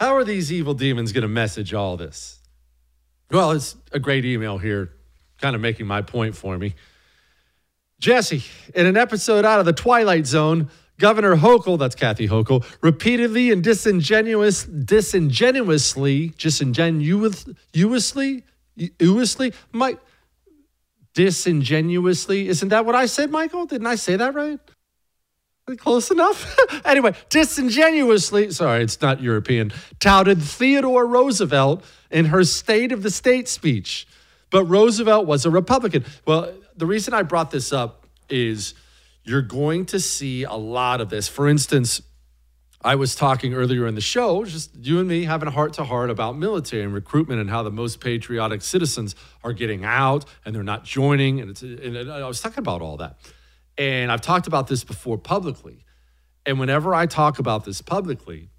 how 0.00 0.16
are 0.16 0.24
these 0.24 0.50
evil 0.50 0.74
demons 0.74 1.12
going 1.12 1.22
to 1.22 1.28
message 1.28 1.72
all 1.72 1.96
this? 1.96 2.40
Well, 3.30 3.52
it's 3.52 3.76
a 3.92 4.00
great 4.00 4.24
email 4.24 4.58
here, 4.58 4.90
kind 5.40 5.54
of 5.54 5.62
making 5.62 5.86
my 5.86 6.02
point 6.02 6.34
for 6.34 6.58
me. 6.58 6.74
Jesse, 8.00 8.42
in 8.74 8.86
an 8.86 8.96
episode 8.96 9.44
out 9.44 9.60
of 9.60 9.66
the 9.66 9.72
Twilight 9.72 10.26
Zone, 10.26 10.68
Governor 11.00 11.34
Hochul, 11.34 11.78
that's 11.78 11.96
Kathy 11.96 12.28
Hochul, 12.28 12.64
repeatedly 12.82 13.50
and 13.50 13.64
disingenuous, 13.64 14.64
disingenuously, 14.64 16.34
disingenuously, 16.38 18.44
uously, 18.76 19.54
Mike, 19.72 19.98
disingenuously, 21.14 22.48
isn't 22.48 22.68
that 22.68 22.86
what 22.86 22.94
I 22.94 23.06
said, 23.06 23.30
Michael? 23.30 23.66
Didn't 23.66 23.86
I 23.86 23.96
say 23.96 24.16
that 24.16 24.34
right? 24.34 24.60
Close 25.78 26.10
enough. 26.10 26.56
anyway, 26.84 27.14
disingenuously, 27.30 28.50
sorry, 28.50 28.82
it's 28.82 29.00
not 29.00 29.22
European, 29.22 29.72
touted 30.00 30.42
Theodore 30.42 31.06
Roosevelt 31.06 31.84
in 32.10 32.26
her 32.26 32.44
State 32.44 32.92
of 32.92 33.02
the 33.02 33.10
State 33.10 33.48
speech. 33.48 34.06
But 34.50 34.64
Roosevelt 34.64 35.26
was 35.26 35.46
a 35.46 35.50
Republican. 35.50 36.04
Well, 36.26 36.52
the 36.76 36.86
reason 36.86 37.14
I 37.14 37.22
brought 37.22 37.50
this 37.50 37.72
up 37.72 38.06
is 38.28 38.74
you're 39.30 39.42
going 39.42 39.86
to 39.86 40.00
see 40.00 40.42
a 40.42 40.54
lot 40.54 41.00
of 41.00 41.08
this. 41.08 41.28
For 41.28 41.48
instance, 41.48 42.02
I 42.82 42.96
was 42.96 43.14
talking 43.14 43.54
earlier 43.54 43.86
in 43.86 43.94
the 43.94 44.00
show, 44.00 44.44
just 44.44 44.74
you 44.74 44.98
and 44.98 45.06
me 45.06 45.24
having 45.24 45.46
a 45.46 45.52
heart 45.52 45.74
to 45.74 45.84
heart 45.84 46.10
about 46.10 46.36
military 46.36 46.82
and 46.82 46.92
recruitment 46.92 47.40
and 47.40 47.48
how 47.48 47.62
the 47.62 47.70
most 47.70 48.00
patriotic 48.00 48.60
citizens 48.60 49.14
are 49.44 49.52
getting 49.52 49.84
out 49.84 50.24
and 50.44 50.52
they're 50.52 50.64
not 50.64 50.84
joining. 50.84 51.40
And, 51.40 51.62
and 51.62 52.10
I 52.10 52.26
was 52.26 52.40
talking 52.40 52.58
about 52.58 52.82
all 52.82 52.96
that. 52.96 53.18
And 53.78 54.10
I've 54.10 54.20
talked 54.20 54.48
about 54.48 54.66
this 54.66 54.82
before 54.82 55.16
publicly. 55.16 55.84
And 56.44 56.58
whenever 56.58 56.92
I 56.92 57.06
talk 57.06 57.38
about 57.38 57.64
this 57.64 57.80
publicly, 57.82 58.50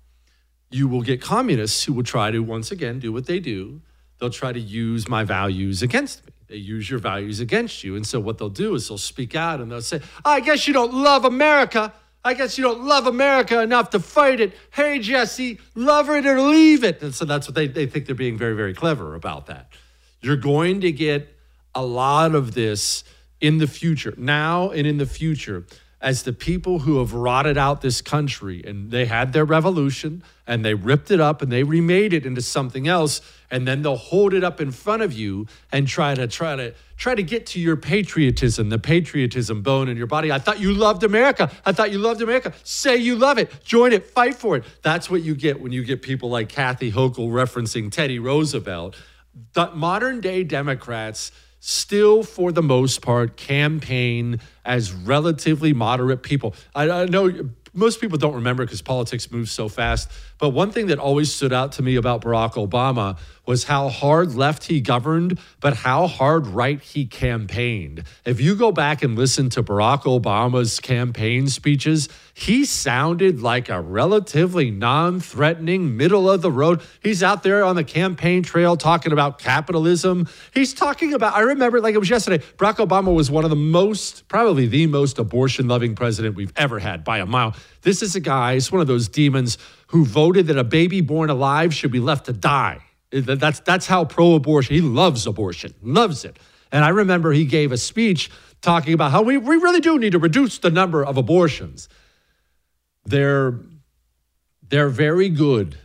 you 0.69 0.87
will 0.87 1.01
get 1.01 1.19
communists 1.21 1.83
who 1.83 1.91
will 1.91 2.03
try 2.03 2.31
to, 2.31 2.39
once 2.39 2.71
again, 2.71 2.99
do 2.99 3.11
what 3.11 3.25
they 3.25 3.41
do. 3.41 3.81
They'll 4.19 4.29
try 4.29 4.53
to 4.53 4.59
use 4.59 5.09
my 5.09 5.25
values 5.25 5.81
against 5.81 6.25
me. 6.25 6.30
They 6.51 6.57
use 6.57 6.89
your 6.89 6.99
values 6.99 7.39
against 7.39 7.81
you. 7.81 7.95
And 7.95 8.05
so 8.05 8.19
what 8.19 8.37
they'll 8.37 8.49
do 8.49 8.75
is 8.75 8.89
they'll 8.89 8.97
speak 8.97 9.37
out 9.37 9.61
and 9.61 9.71
they'll 9.71 9.81
say, 9.81 10.01
I 10.25 10.41
guess 10.41 10.67
you 10.67 10.73
don't 10.73 10.93
love 10.93 11.23
America. 11.23 11.93
I 12.25 12.33
guess 12.33 12.57
you 12.57 12.65
don't 12.65 12.83
love 12.83 13.07
America 13.07 13.61
enough 13.61 13.91
to 13.91 14.01
fight 14.01 14.41
it. 14.41 14.51
Hey, 14.71 14.99
Jesse, 14.99 15.59
love 15.75 16.09
it 16.09 16.25
or 16.25 16.41
leave 16.41 16.83
it. 16.83 17.01
And 17.01 17.15
so 17.15 17.23
that's 17.23 17.47
what 17.47 17.55
they, 17.55 17.67
they 17.67 17.85
think 17.85 18.05
they're 18.05 18.15
being 18.15 18.37
very, 18.37 18.53
very 18.53 18.73
clever 18.73 19.15
about 19.15 19.45
that. 19.45 19.71
You're 20.19 20.35
going 20.35 20.81
to 20.81 20.91
get 20.91 21.33
a 21.73 21.85
lot 21.85 22.35
of 22.35 22.53
this 22.53 23.05
in 23.39 23.57
the 23.59 23.67
future, 23.67 24.13
now 24.17 24.71
and 24.71 24.85
in 24.85 24.97
the 24.97 25.05
future, 25.05 25.65
as 26.01 26.23
the 26.23 26.33
people 26.33 26.79
who 26.79 26.97
have 26.97 27.13
rotted 27.13 27.57
out 27.57 27.81
this 27.81 28.01
country 28.01 28.63
and 28.65 28.89
they 28.89 29.05
had 29.05 29.33
their 29.33 29.45
revolution 29.45 30.23
and 30.47 30.65
they 30.65 30.73
ripped 30.73 31.11
it 31.11 31.21
up 31.21 31.41
and 31.43 31.51
they 31.51 31.61
remade 31.61 32.11
it 32.11 32.25
into 32.25 32.41
something 32.41 32.87
else 32.87 33.21
and 33.51 33.67
then 33.67 33.83
they'll 33.83 33.95
hold 33.95 34.33
it 34.33 34.43
up 34.43 34.59
in 34.59 34.71
front 34.71 35.03
of 35.03 35.13
you 35.13 35.45
and 35.71 35.87
try 35.87 36.15
to 36.15 36.27
try 36.27 36.55
to 36.55 36.73
try 36.97 37.13
to 37.13 37.21
get 37.21 37.45
to 37.45 37.59
your 37.59 37.75
patriotism 37.75 38.69
the 38.69 38.79
patriotism 38.79 39.61
bone 39.61 39.87
in 39.87 39.95
your 39.95 40.07
body. 40.07 40.31
I 40.31 40.39
thought 40.39 40.59
you 40.59 40.73
loved 40.73 41.03
america. 41.03 41.51
I 41.65 41.71
thought 41.71 41.91
you 41.91 41.99
loved 41.99 42.21
america. 42.21 42.53
Say 42.63 42.97
you 42.97 43.15
love 43.15 43.37
it. 43.37 43.63
Join 43.63 43.93
it. 43.93 44.07
Fight 44.07 44.35
for 44.35 44.57
it. 44.57 44.63
That's 44.81 45.09
what 45.09 45.21
you 45.21 45.35
get 45.35 45.61
when 45.61 45.71
you 45.71 45.83
get 45.83 46.01
people 46.01 46.29
like 46.29 46.49
kathy 46.49 46.91
hochul 46.91 47.29
referencing 47.29 47.91
teddy 47.91 48.17
roosevelt. 48.17 48.95
The 49.53 49.69
modern 49.71 50.19
day 50.19 50.43
democrats 50.43 51.31
still 51.61 52.23
for 52.23 52.51
the 52.51 52.61
most 52.61 53.01
part 53.01 53.37
campaign 53.37 54.41
as 54.65 54.91
relatively 54.91 55.71
moderate 55.71 56.21
people 56.21 56.53
i, 56.75 56.89
I 56.89 57.05
know 57.05 57.31
most 57.73 58.01
people 58.01 58.17
don't 58.17 58.35
remember 58.35 58.65
because 58.65 58.81
politics 58.81 59.31
moves 59.31 59.51
so 59.51 59.69
fast. 59.69 60.11
But 60.37 60.49
one 60.49 60.71
thing 60.71 60.87
that 60.87 60.99
always 60.99 61.33
stood 61.33 61.53
out 61.53 61.73
to 61.73 61.83
me 61.83 61.95
about 61.95 62.21
Barack 62.21 62.53
Obama 62.53 63.17
was 63.45 63.63
how 63.63 63.89
hard 63.89 64.35
left 64.35 64.65
he 64.65 64.79
governed, 64.79 65.39
but 65.59 65.77
how 65.77 66.07
hard 66.07 66.47
right 66.47 66.79
he 66.81 67.05
campaigned. 67.05 68.03
If 68.23 68.39
you 68.39 68.55
go 68.55 68.71
back 68.71 69.01
and 69.01 69.15
listen 69.15 69.49
to 69.51 69.63
Barack 69.63 70.03
Obama's 70.03 70.79
campaign 70.79 71.47
speeches, 71.47 72.07
he 72.33 72.65
sounded 72.65 73.41
like 73.41 73.69
a 73.69 73.81
relatively 73.81 74.69
non 74.69 75.19
threatening, 75.19 75.97
middle 75.97 76.29
of 76.29 76.41
the 76.41 76.51
road. 76.51 76.81
He's 77.01 77.23
out 77.23 77.43
there 77.43 77.63
on 77.63 77.75
the 77.75 77.83
campaign 77.83 78.43
trail 78.43 78.77
talking 78.77 79.11
about 79.11 79.39
capitalism. 79.39 80.27
He's 80.53 80.73
talking 80.73 81.13
about, 81.13 81.35
I 81.35 81.41
remember 81.41 81.81
like 81.81 81.95
it 81.95 81.99
was 81.99 82.09
yesterday, 82.09 82.43
Barack 82.57 82.85
Obama 82.85 83.13
was 83.13 83.31
one 83.31 83.43
of 83.43 83.49
the 83.49 83.55
most, 83.55 84.27
probably 84.27 84.67
the 84.67 84.87
most 84.87 85.17
abortion 85.17 85.67
loving 85.67 85.95
president 85.95 86.35
we've 86.35 86.53
ever 86.55 86.79
had 86.79 87.03
by 87.03 87.19
a 87.19 87.25
mile. 87.25 87.55
This 87.81 88.03
is 88.03 88.15
a 88.15 88.19
guy, 88.19 88.53
it's 88.53 88.71
one 88.71 88.81
of 88.81 88.87
those 88.87 89.07
demons 89.07 89.57
who 89.87 90.05
voted 90.05 90.47
that 90.47 90.57
a 90.57 90.63
baby 90.63 91.01
born 91.01 91.29
alive 91.29 91.73
should 91.73 91.91
be 91.91 91.99
left 91.99 92.27
to 92.27 92.33
die. 92.33 92.81
That's, 93.11 93.59
that's 93.61 93.87
how 93.87 94.05
pro 94.05 94.35
abortion, 94.35 94.75
he 94.75 94.81
loves 94.81 95.27
abortion, 95.27 95.73
loves 95.81 96.23
it. 96.25 96.39
And 96.71 96.85
I 96.85 96.89
remember 96.89 97.31
he 97.31 97.45
gave 97.45 97.71
a 97.71 97.77
speech 97.77 98.31
talking 98.61 98.93
about 98.93 99.11
how 99.11 99.21
we, 99.21 99.37
we 99.37 99.57
really 99.57 99.81
do 99.81 99.99
need 99.99 100.11
to 100.11 100.19
reduce 100.19 100.59
the 100.59 100.69
number 100.69 101.03
of 101.03 101.17
abortions. 101.17 101.89
They're, 103.05 103.59
they're 104.69 104.89
very 104.89 105.29
good 105.29 105.77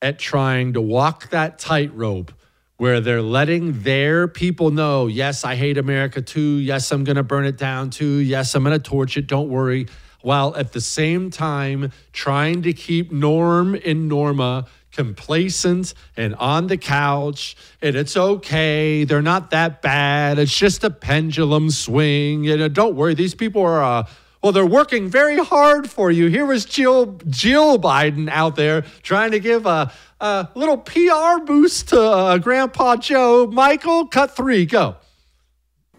at 0.00 0.18
trying 0.18 0.74
to 0.74 0.80
walk 0.80 1.30
that 1.30 1.58
tightrope 1.58 2.32
where 2.76 3.00
they're 3.00 3.22
letting 3.22 3.82
their 3.82 4.28
people 4.28 4.70
know, 4.70 5.08
yes, 5.08 5.44
I 5.44 5.56
hate 5.56 5.78
America 5.78 6.22
too. 6.22 6.58
Yes, 6.58 6.92
I'm 6.92 7.02
going 7.02 7.16
to 7.16 7.24
burn 7.24 7.44
it 7.44 7.56
down 7.56 7.90
too. 7.90 8.18
Yes, 8.18 8.54
I'm 8.54 8.62
going 8.62 8.78
to 8.78 8.82
torch 8.82 9.16
it. 9.16 9.26
Don't 9.26 9.48
worry 9.48 9.88
while 10.22 10.54
at 10.56 10.72
the 10.72 10.80
same 10.80 11.30
time 11.30 11.92
trying 12.12 12.62
to 12.62 12.72
keep 12.72 13.10
Norm 13.10 13.74
and 13.84 14.08
Norma 14.08 14.66
complacent 14.98 15.94
and 16.16 16.34
on 16.34 16.66
the 16.66 16.76
couch 16.76 17.56
and 17.80 17.94
it's 17.94 18.16
okay. 18.16 19.04
They're 19.04 19.22
not 19.22 19.52
that 19.52 19.80
bad. 19.80 20.40
It's 20.40 20.58
just 20.58 20.82
a 20.82 20.90
pendulum 20.90 21.70
swing 21.70 22.48
and 22.50 22.60
uh, 22.60 22.66
don't 22.66 22.96
worry 22.96 23.14
these 23.14 23.32
people 23.32 23.62
are 23.62 23.80
uh, 23.80 24.08
well 24.42 24.50
they're 24.50 24.66
working 24.66 25.08
very 25.08 25.38
hard 25.38 25.88
for 25.88 26.10
you. 26.10 26.26
Here 26.26 26.44
was 26.44 26.64
jill 26.64 27.16
jill 27.28 27.78
biden 27.78 28.28
out 28.28 28.56
there 28.56 28.82
trying 29.04 29.30
to 29.30 29.38
give 29.38 29.66
a, 29.66 29.92
a 30.20 30.48
little 30.56 30.78
pr 30.78 31.44
boost 31.46 31.90
to 31.90 32.00
uh, 32.02 32.38
grandpa 32.38 32.96
joe. 32.96 33.46
Michael 33.46 34.08
cut 34.08 34.34
three 34.34 34.66
go. 34.66 34.96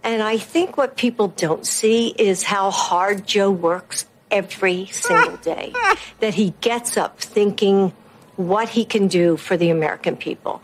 And 0.04 0.22
I 0.22 0.38
think 0.38 0.76
what 0.76 0.98
people 0.98 1.30
don't 1.30 1.66
see 1.66 2.10
is 2.18 2.44
how 2.44 2.72
hard 2.72 3.26
Joe 3.28 3.52
works 3.52 4.06
every 4.32 4.86
single 4.88 5.38
day. 5.38 5.74
that 6.20 6.36
he 6.36 6.54
gets 6.62 6.96
up 6.96 7.20
thinking 7.20 7.94
what 8.40 8.70
he 8.70 8.86
can 8.86 9.10
do 9.10 9.36
for 9.36 9.58
the 9.58 9.70
American 9.70 10.16
people. 10.16 10.62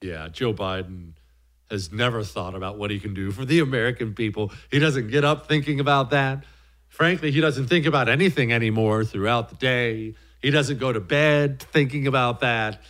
Yeah, 0.00 0.28
Joe 0.28 0.54
Biden 0.54 1.14
has 1.68 1.90
never 1.90 2.22
thought 2.22 2.54
about 2.54 2.78
what 2.78 2.92
he 2.92 3.00
can 3.00 3.14
do 3.14 3.32
for 3.32 3.44
the 3.44 3.58
American 3.58 4.14
people. 4.14 4.52
He 4.70 4.78
doesn't 4.78 5.10
get 5.10 5.24
up 5.24 5.48
thinking 5.48 5.80
about 5.80 6.10
that. 6.10 6.44
Frankly, 6.86 7.32
he 7.32 7.40
doesn't 7.40 7.66
think 7.66 7.84
about 7.84 8.08
anything 8.08 8.52
anymore 8.52 9.04
throughout 9.04 9.48
the 9.48 9.56
day. 9.56 10.14
He 10.40 10.50
doesn't 10.50 10.78
go 10.78 10.92
to 10.92 11.00
bed 11.00 11.58
thinking 11.60 12.06
about 12.06 12.40
that. 12.40 12.80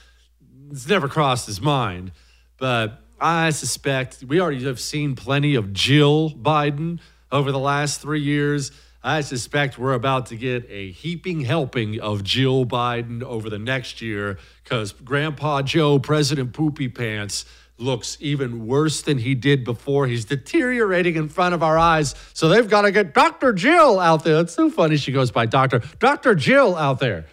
It's 0.71 0.87
never 0.87 1.09
crossed 1.09 1.47
his 1.47 1.63
mind. 1.63 2.13
But 2.59 3.01
I 3.19 3.51
suspect 3.51 4.23
we 4.29 4.39
already 4.39 4.65
have 4.65 4.81
seen 4.81 5.17
plenty 5.17 5.55
of 5.55 5.73
Jill 5.73 6.29
Biden 6.31 7.01
over 7.31 7.51
the 7.51 7.59
last 7.59 8.03
three 8.03 8.21
years. 8.21 8.71
I 9.05 9.23
suspect 9.23 9.79
we're 9.79 9.95
about 9.95 10.27
to 10.27 10.37
get 10.37 10.65
a 10.71 10.93
heaping 10.93 11.41
helping 11.41 12.01
of 12.01 12.23
Jill 12.23 12.65
Biden 12.65 13.23
over 13.23 13.51
the 13.51 13.59
next 13.59 14.01
year 14.01 14.39
because 14.63 14.93
Grandpa 14.93 15.63
Joe, 15.63 15.99
President 15.99 16.53
Poopy 16.53 16.89
Pants, 16.89 17.45
looks 17.79 18.17
even 18.21 18.65
worse 18.67 19.03
than 19.03 19.19
he 19.19 19.35
did 19.35 19.65
before. 19.65 20.07
He's 20.07 20.25
deteriorating 20.25 21.17
in 21.17 21.29
front 21.29 21.53
of 21.53 21.65
our 21.65 21.77
eyes. 21.77 22.15
So 22.33 22.49
they've 22.49 22.69
got 22.69 22.83
to 22.83 22.93
get 22.93 23.13
Dr. 23.13 23.53
Jill 23.53 23.99
out 23.99 24.23
there. 24.23 24.41
It's 24.41 24.55
so 24.55 24.71
funny 24.71 24.97
she 24.97 25.11
goes 25.11 25.33
by 25.33 25.47
Doctor. 25.47 25.81
Dr. 25.99 26.37
Jill 26.37 26.77
out 26.77 27.01
there. 27.01 27.27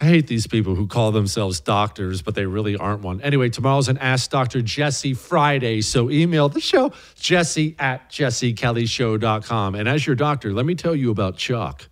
I 0.00 0.06
hate 0.06 0.28
these 0.28 0.46
people 0.46 0.74
who 0.74 0.86
call 0.86 1.12
themselves 1.12 1.60
doctors, 1.60 2.22
but 2.22 2.34
they 2.34 2.46
really 2.46 2.74
aren't 2.74 3.02
one. 3.02 3.20
Anyway, 3.20 3.50
tomorrow's 3.50 3.88
an 3.88 3.98
Ask 3.98 4.30
Dr. 4.30 4.62
Jesse 4.62 5.12
Friday. 5.12 5.82
So 5.82 6.10
email 6.10 6.48
the 6.48 6.60
show, 6.60 6.92
jesse 7.16 7.76
at 7.78 8.08
jessekellyshow.com. 8.10 9.74
And 9.74 9.86
as 9.86 10.06
your 10.06 10.16
doctor, 10.16 10.54
let 10.54 10.64
me 10.64 10.74
tell 10.74 10.94
you 10.94 11.10
about 11.10 11.36
Choq, 11.36 11.86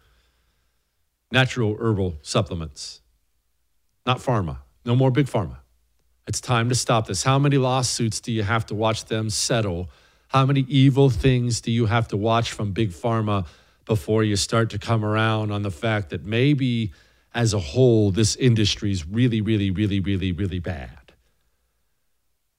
natural 1.31 1.77
herbal 1.79 2.17
supplements, 2.23 3.03
not 4.07 4.19
pharma. 4.21 4.61
No 4.87 4.97
more 4.97 5.11
big 5.11 5.27
pharma. 5.27 5.59
It's 6.27 6.41
time 6.41 6.71
to 6.71 6.75
stop 6.75 7.07
this. 7.07 7.23
How 7.23 7.39
many 7.39 7.59
lawsuits 7.59 8.21
do 8.21 8.33
you 8.33 8.43
have 8.43 8.65
to 8.67 8.75
watch 8.75 9.05
them 9.05 9.29
settle? 9.29 9.91
How 10.29 10.47
many 10.47 10.61
evil 10.69 11.11
things 11.11 11.61
do 11.61 11.71
you 11.71 11.85
have 11.87 12.09
to 12.09 12.17
watch 12.17 12.53
from 12.53 12.73
big 12.73 12.91
pharma 12.91 13.47
before 13.85 14.25
you 14.25 14.37
start 14.37 14.71
to 14.71 14.79
come 14.79 15.05
around 15.05 15.51
on 15.51 15.63
the 15.63 15.71
fact 15.71 16.11
that 16.11 16.25
maybe 16.25 16.93
as 17.35 17.55
a 17.55 17.59
whole, 17.59 18.11
this 18.11 18.37
industry 18.37 18.91
is 18.91 19.07
really, 19.07 19.41
really, 19.41 19.71
really, 19.71 20.01
really, 20.01 20.33
really 20.33 20.59
bad. 20.59 21.13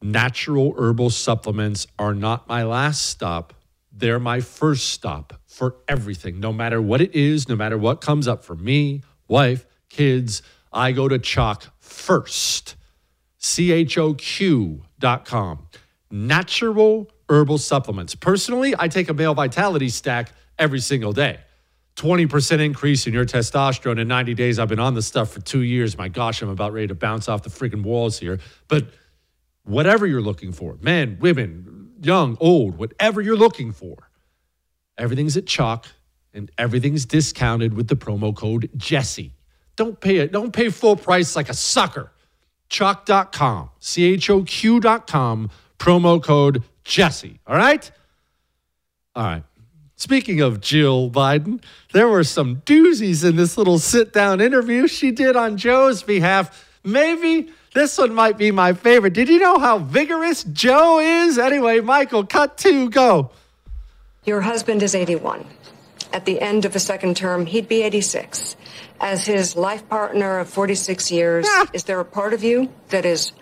Natural 0.02 0.74
herbal 0.78 1.10
supplements 1.10 1.88
are 1.98 2.14
not 2.14 2.48
my 2.48 2.64
last 2.64 3.06
stop. 3.06 3.54
They're 3.92 4.20
my 4.20 4.40
first 4.40 4.90
stop 4.90 5.34
for 5.46 5.76
everything, 5.88 6.40
no 6.40 6.54
matter 6.54 6.82
what 6.82 7.02
it 7.02 7.14
is, 7.16 7.50
no 7.50 7.56
matter 7.56 7.78
what 7.78 8.00
comes 8.00 8.28
up 8.28 8.44
for 8.46 8.56
me, 8.56 9.02
wife, 9.28 9.66
kids. 9.90 10.42
I 10.72 10.92
go 10.92 11.08
to 11.08 11.20
Choq 11.20 11.70
first. 11.80 12.76
C 13.40 13.72
H 13.72 13.98
O 13.98 14.14
Q 14.14 14.84
dot 15.00 15.26
com. 15.26 15.68
Natural 16.12 17.10
herbal 17.30 17.58
supplements. 17.58 18.16
Personally, 18.16 18.76
I 18.78 18.88
take 18.88 19.10
a 19.10 19.14
male 19.14 19.34
vitality 19.34 19.90
stack 19.90 20.32
every 20.58 20.80
single 20.80 21.14
day. 21.14 21.40
20% 22.00 22.60
increase 22.62 23.08
in 23.08 23.14
your 23.14 23.26
testosterone 23.26 24.00
in 24.00 24.08
90 24.08 24.34
days. 24.34 24.58
I've 24.58 24.70
been 24.70 24.80
on 24.80 24.94
this 24.94 25.06
stuff 25.06 25.32
for 25.32 25.42
two 25.42 25.64
years. 25.64 25.98
My 25.98 26.08
gosh, 26.08 26.42
I'm 26.42 26.50
about 26.50 26.72
ready 26.72 26.88
to 26.88 26.96
bounce 26.96 27.28
off 27.28 27.44
the 27.44 27.50
freaking 27.50 27.84
walls 27.84 28.18
here. 28.18 28.40
But 28.70 28.88
whatever 29.64 30.08
you're 30.08 30.22
looking 30.22 30.54
for, 30.54 30.78
men, 30.82 31.18
women, 31.20 31.92
young, 32.02 32.38
old, 32.40 32.78
whatever 32.78 33.20
you're 33.20 33.36
looking 33.36 33.74
for, 33.74 34.10
everything's 34.98 35.36
at 35.36 35.44
Choq 35.44 35.86
and 36.34 36.50
everything's 36.58 37.06
discounted 37.06 37.74
with 37.74 37.90
the 37.90 37.96
promo 37.96 38.34
code 38.34 38.70
Jesse. 38.78 39.34
Don't 39.76 40.00
pay 40.00 40.18
it. 40.18 40.32
Don't 40.32 40.54
pay 40.54 40.70
full 40.70 40.96
price 40.96 41.36
like 41.36 41.50
a 41.50 41.54
sucker. 41.54 42.12
Choq.com, 42.70 43.72
C 43.80 44.06
H 44.14 44.30
O 44.30 44.44
Q.com, 44.44 45.50
promo 45.78 46.24
code 46.24 46.64
Jesse. 46.86 47.40
All 47.46 47.58
right? 47.58 47.92
All 49.16 49.24
right. 49.24 49.44
Speaking 50.00 50.40
of 50.40 50.62
Jill 50.62 51.12
Biden, 51.12 51.62
there 51.92 52.08
were 52.08 52.24
some 52.24 52.62
doozies 52.62 53.28
in 53.28 53.36
this 53.36 53.58
little 53.58 53.80
sit 53.80 54.14
down 54.14 54.40
interview 54.40 54.88
she 54.88 55.12
did 55.12 55.36
on 55.36 55.58
Joe's 55.58 56.04
behalf. 56.04 56.66
Maybe 56.86 57.52
this 57.74 57.98
one 57.98 58.14
might 58.14 58.38
be 58.38 58.50
my 58.52 58.72
favorite. 58.72 59.12
Did 59.12 59.28
you 59.28 59.40
know 59.40 59.60
how 59.60 59.80
vigorous 59.80 60.46
Joe 60.46 61.00
is? 61.00 61.38
Anyway, 61.38 61.82
Michael, 61.82 62.26
cut 62.26 62.58
to 62.60 62.90
go. 62.90 63.32
Your 64.24 64.40
husband 64.40 64.84
is 64.84 64.96
81. 64.96 65.46
At 66.14 66.24
the 66.24 66.40
end 66.40 66.64
of 66.64 66.78
a 66.78 66.80
second 66.80 67.18
term, 67.18 67.46
he'd 67.46 67.68
be 67.68 67.82
86. 67.82 68.56
As 69.02 69.26
his 69.26 69.58
life 69.58 69.90
partner 69.90 70.40
of 70.40 70.50
46 70.50 71.12
years, 71.12 71.46
ah. 71.46 71.68
is 71.74 71.84
there 71.84 72.00
a 72.00 72.06
part 72.06 72.34
of 72.34 72.42
you 72.42 72.72
that 72.88 73.04
is 73.04 73.34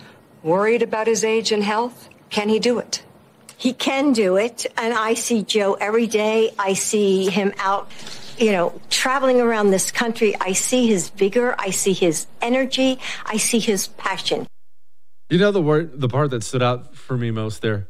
worried 0.41 0.82
about 0.82 1.05
his 1.05 1.24
age 1.24 1.51
and 1.51 1.64
health? 1.64 2.10
Can 2.32 2.49
he 2.49 2.58
do 2.58 2.80
it? 2.80 3.03
He 3.58 3.74
can 3.74 4.14
do 4.14 4.38
it. 4.38 4.66
And 4.78 4.93
I 4.93 5.16
see 5.16 5.43
Joe 5.43 5.74
every 5.74 6.08
day. 6.08 6.53
I 6.58 6.74
see 6.74 7.30
him 7.30 7.53
out, 7.58 7.91
you 8.38 8.51
know, 8.51 8.80
traveling 8.89 9.41
around 9.41 9.72
this 9.72 9.91
country. 9.91 10.36
I 10.39 10.53
see 10.53 10.88
his 10.88 11.10
vigor. 11.10 11.55
I 11.58 11.72
see 11.72 11.93
his 11.93 12.28
energy. 12.41 12.99
I 13.26 13.38
see 13.38 13.60
his 13.60 13.88
passion. 13.88 14.47
You 15.30 15.39
know 15.39 15.51
the 15.51 15.62
word, 15.62 15.99
the 15.99 16.08
part 16.08 16.30
that 16.32 16.43
stood 16.43 16.64
out 16.64 16.95
for 16.95 17.18
me 17.18 17.32
most 17.32 17.62
there? 17.62 17.88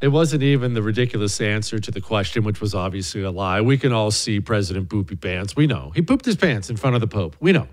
It 0.00 0.08
wasn't 0.08 0.42
even 0.42 0.74
the 0.74 0.82
ridiculous 0.82 1.40
answer 1.40 1.78
to 1.78 1.90
the 1.90 2.00
question, 2.00 2.42
which 2.42 2.60
was 2.60 2.74
obviously 2.74 3.22
a 3.22 3.30
lie. 3.30 3.60
We 3.60 3.76
can 3.76 3.92
all 3.92 4.10
see 4.10 4.40
President 4.40 4.88
Poopy 4.88 5.16
Pants. 5.16 5.54
We 5.54 5.66
know. 5.66 5.92
He 5.94 6.02
pooped 6.02 6.24
his 6.24 6.36
pants 6.36 6.70
in 6.70 6.76
front 6.76 6.96
of 6.96 7.00
the 7.00 7.06
Pope. 7.06 7.36
We 7.38 7.52
know. 7.52 7.68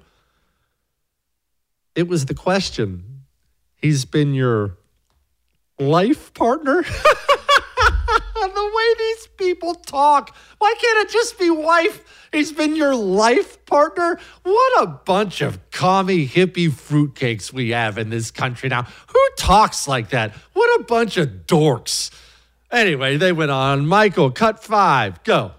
It 1.95 2.07
was 2.07 2.25
the 2.25 2.33
question. 2.33 3.23
He's 3.75 4.05
been 4.05 4.33
your 4.33 4.77
life 5.79 6.33
partner? 6.33 6.83
the 8.57 8.71
way 8.75 8.93
these 8.97 9.27
people 9.37 9.75
talk. 9.75 10.35
Why 10.57 10.73
can't 10.79 11.07
it 11.07 11.11
just 11.11 11.37
be 11.37 11.49
wife? 11.49 12.29
He's 12.31 12.51
been 12.51 12.75
your 12.75 12.95
life 12.95 13.65
partner? 13.65 14.19
What 14.43 14.83
a 14.83 14.87
bunch 14.87 15.41
of 15.41 15.69
commie 15.71 16.27
hippie 16.27 16.69
fruitcakes 16.69 17.53
we 17.53 17.69
have 17.71 17.97
in 17.97 18.09
this 18.09 18.31
country 18.31 18.69
now. 18.69 18.83
Who 18.83 19.27
talks 19.37 19.87
like 19.87 20.09
that? 20.09 20.33
What 20.53 20.81
a 20.81 20.83
bunch 20.83 21.17
of 21.17 21.27
dorks. 21.45 22.11
Anyway, 22.71 23.17
they 23.17 23.31
went 23.31 23.51
on. 23.51 23.85
Michael, 23.85 24.31
cut 24.31 24.63
five. 24.63 25.23
Go. 25.23 25.51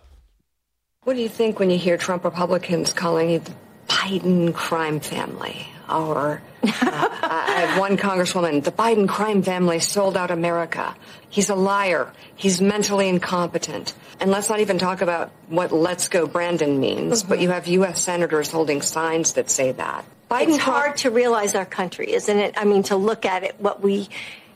What 1.05 1.15
do 1.15 1.23
you 1.23 1.29
think 1.29 1.59
when 1.59 1.71
you 1.71 1.79
hear 1.79 1.97
Trump 1.97 2.25
Republicans 2.25 2.93
calling 2.93 3.31
you 3.31 3.39
the 3.39 3.55
Biden 3.89 4.55
crime 4.55 5.01
family? 5.01 5.67
Or 5.89 6.43
uh, 6.83 7.09
I 7.23 7.67
have 7.67 7.79
one 7.79 7.97
congresswoman, 7.97 8.63
the 8.63 8.73
Biden 8.73 9.09
crime 9.09 9.43
family 9.43 9.81
sold 9.81 10.17
out 10.17 10.31
America. 10.31 10.95
He's 11.29 11.51
a 11.51 11.55
liar. 11.55 12.13
He's 12.37 12.61
mentally 12.61 13.09
incompetent. 13.09 13.95
And 14.21 14.31
let's 14.31 14.49
not 14.49 14.61
even 14.61 14.79
talk 14.79 15.01
about 15.01 15.31
what 15.49 15.73
let's 15.73 16.09
go 16.09 16.27
Brandon 16.27 16.81
means, 16.81 17.23
but 17.23 17.41
you 17.41 17.51
have 17.51 17.67
U.S. 17.69 18.03
senators 18.03 18.51
holding 18.51 18.83
signs 18.83 19.33
that 19.33 19.51
say 19.51 19.73
that. 19.73 20.05
Biden 20.31 20.55
it's 20.55 20.59
hard 20.59 20.97
to 20.99 21.11
realize 21.11 21.55
our 21.55 21.65
country, 21.65 22.13
isn't 22.13 22.39
it? 22.39 22.55
I 22.57 22.65
mean, 22.65 22.83
to 22.85 22.97
look 22.97 23.25
at 23.25 23.45
it, 23.45 23.57
what 23.59 23.81
we 23.81 24.09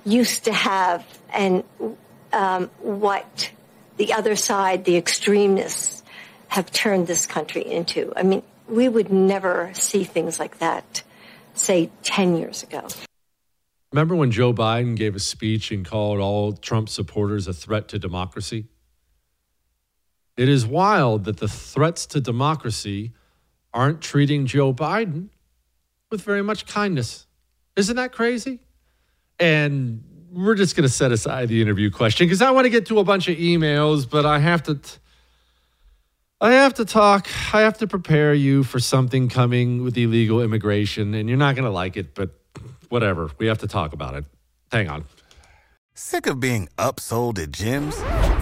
used 0.05 0.45
to 0.45 0.53
have 0.53 1.07
and 1.33 1.65
um, 2.33 2.71
what 2.81 3.51
the 3.97 4.13
other 4.13 4.37
side, 4.37 4.85
the 4.85 4.97
extremists, 4.97 6.03
have 6.49 6.71
turned 6.71 7.07
this 7.07 7.27
country 7.27 7.65
into. 7.65 8.13
I 8.15 8.23
mean, 8.23 8.43
we 8.69 8.89
would 8.89 9.11
never 9.11 9.71
see 9.75 10.05
things 10.05 10.39
like 10.39 10.59
that 10.59 11.03
say 11.55 11.91
10 12.03 12.37
years 12.37 12.63
ago. 12.63 12.87
Remember 13.93 14.15
when 14.15 14.31
Joe 14.31 14.55
Biden 14.55 14.97
gave 14.97 15.15
a 15.15 15.21
speech 15.21 15.71
and 15.71 15.85
called 15.85 16.19
all 16.19 16.55
Trump 16.55 16.89
supporters 16.89 17.47
a 17.47 17.53
threat 17.53 17.89
to 17.89 17.99
democracy? 17.99 18.67
It 20.37 20.49
is 20.49 20.65
wild 20.65 21.25
that 21.25 21.37
the 21.37 21.49
threats 21.49 22.07
to 22.07 22.21
democracy 22.21 23.13
aren't 23.75 24.01
treating 24.01 24.47
Joe 24.47 24.73
Biden 24.73 25.29
with 26.11 26.23
very 26.23 26.43
much 26.43 26.67
kindness. 26.67 27.27
Isn't 27.77 27.97
that 27.97 28.13
crazy? 28.13 28.61
And 29.39 30.03
we're 30.33 30.55
just 30.55 30.75
going 30.75 30.89
to 30.89 30.93
set 30.93 31.13
aside 31.13 31.49
the 31.49 31.61
interview 31.61 31.91
question 31.91 32.27
because 32.27 32.41
I 32.41 32.51
want 32.51 32.65
to 32.65 32.71
get 32.71 32.87
to 32.87 32.99
a 32.99 33.05
bunch 33.05 33.29
of 33.29 33.37
emails, 33.37 34.09
but 34.09 34.25
I 34.25 34.39
have 34.39 34.63
to. 34.65 34.77
T- 34.77 34.99
I 36.43 36.55
have 36.55 36.75
to 36.75 36.85
talk. 36.85 37.29
I 37.55 37.61
have 37.61 37.79
to 37.79 37.87
prepare 37.87 38.35
you 38.35 38.65
for 38.65 38.81
something 38.81 39.29
coming 39.29 39.85
with 39.85 39.97
illegal 39.97 40.43
immigration, 40.43 41.15
and 41.15 41.29
you're 41.29 41.39
not 41.39 41.55
going 41.55 41.67
to 41.67 41.71
like 41.71 41.97
it, 41.97 42.17
but 42.17 42.31
whatever. 42.89 43.31
We 43.39 43.47
have 43.47 43.59
to 43.59 43.69
talk 43.69 43.93
about 43.93 44.17
it. 44.17 44.25
Hang 44.73 44.89
on. 44.89 45.05
Sick 45.95 46.27
of 46.27 46.41
being 46.41 46.69
upsold 46.77 47.39
at 47.39 47.53
gyms? 47.53 48.42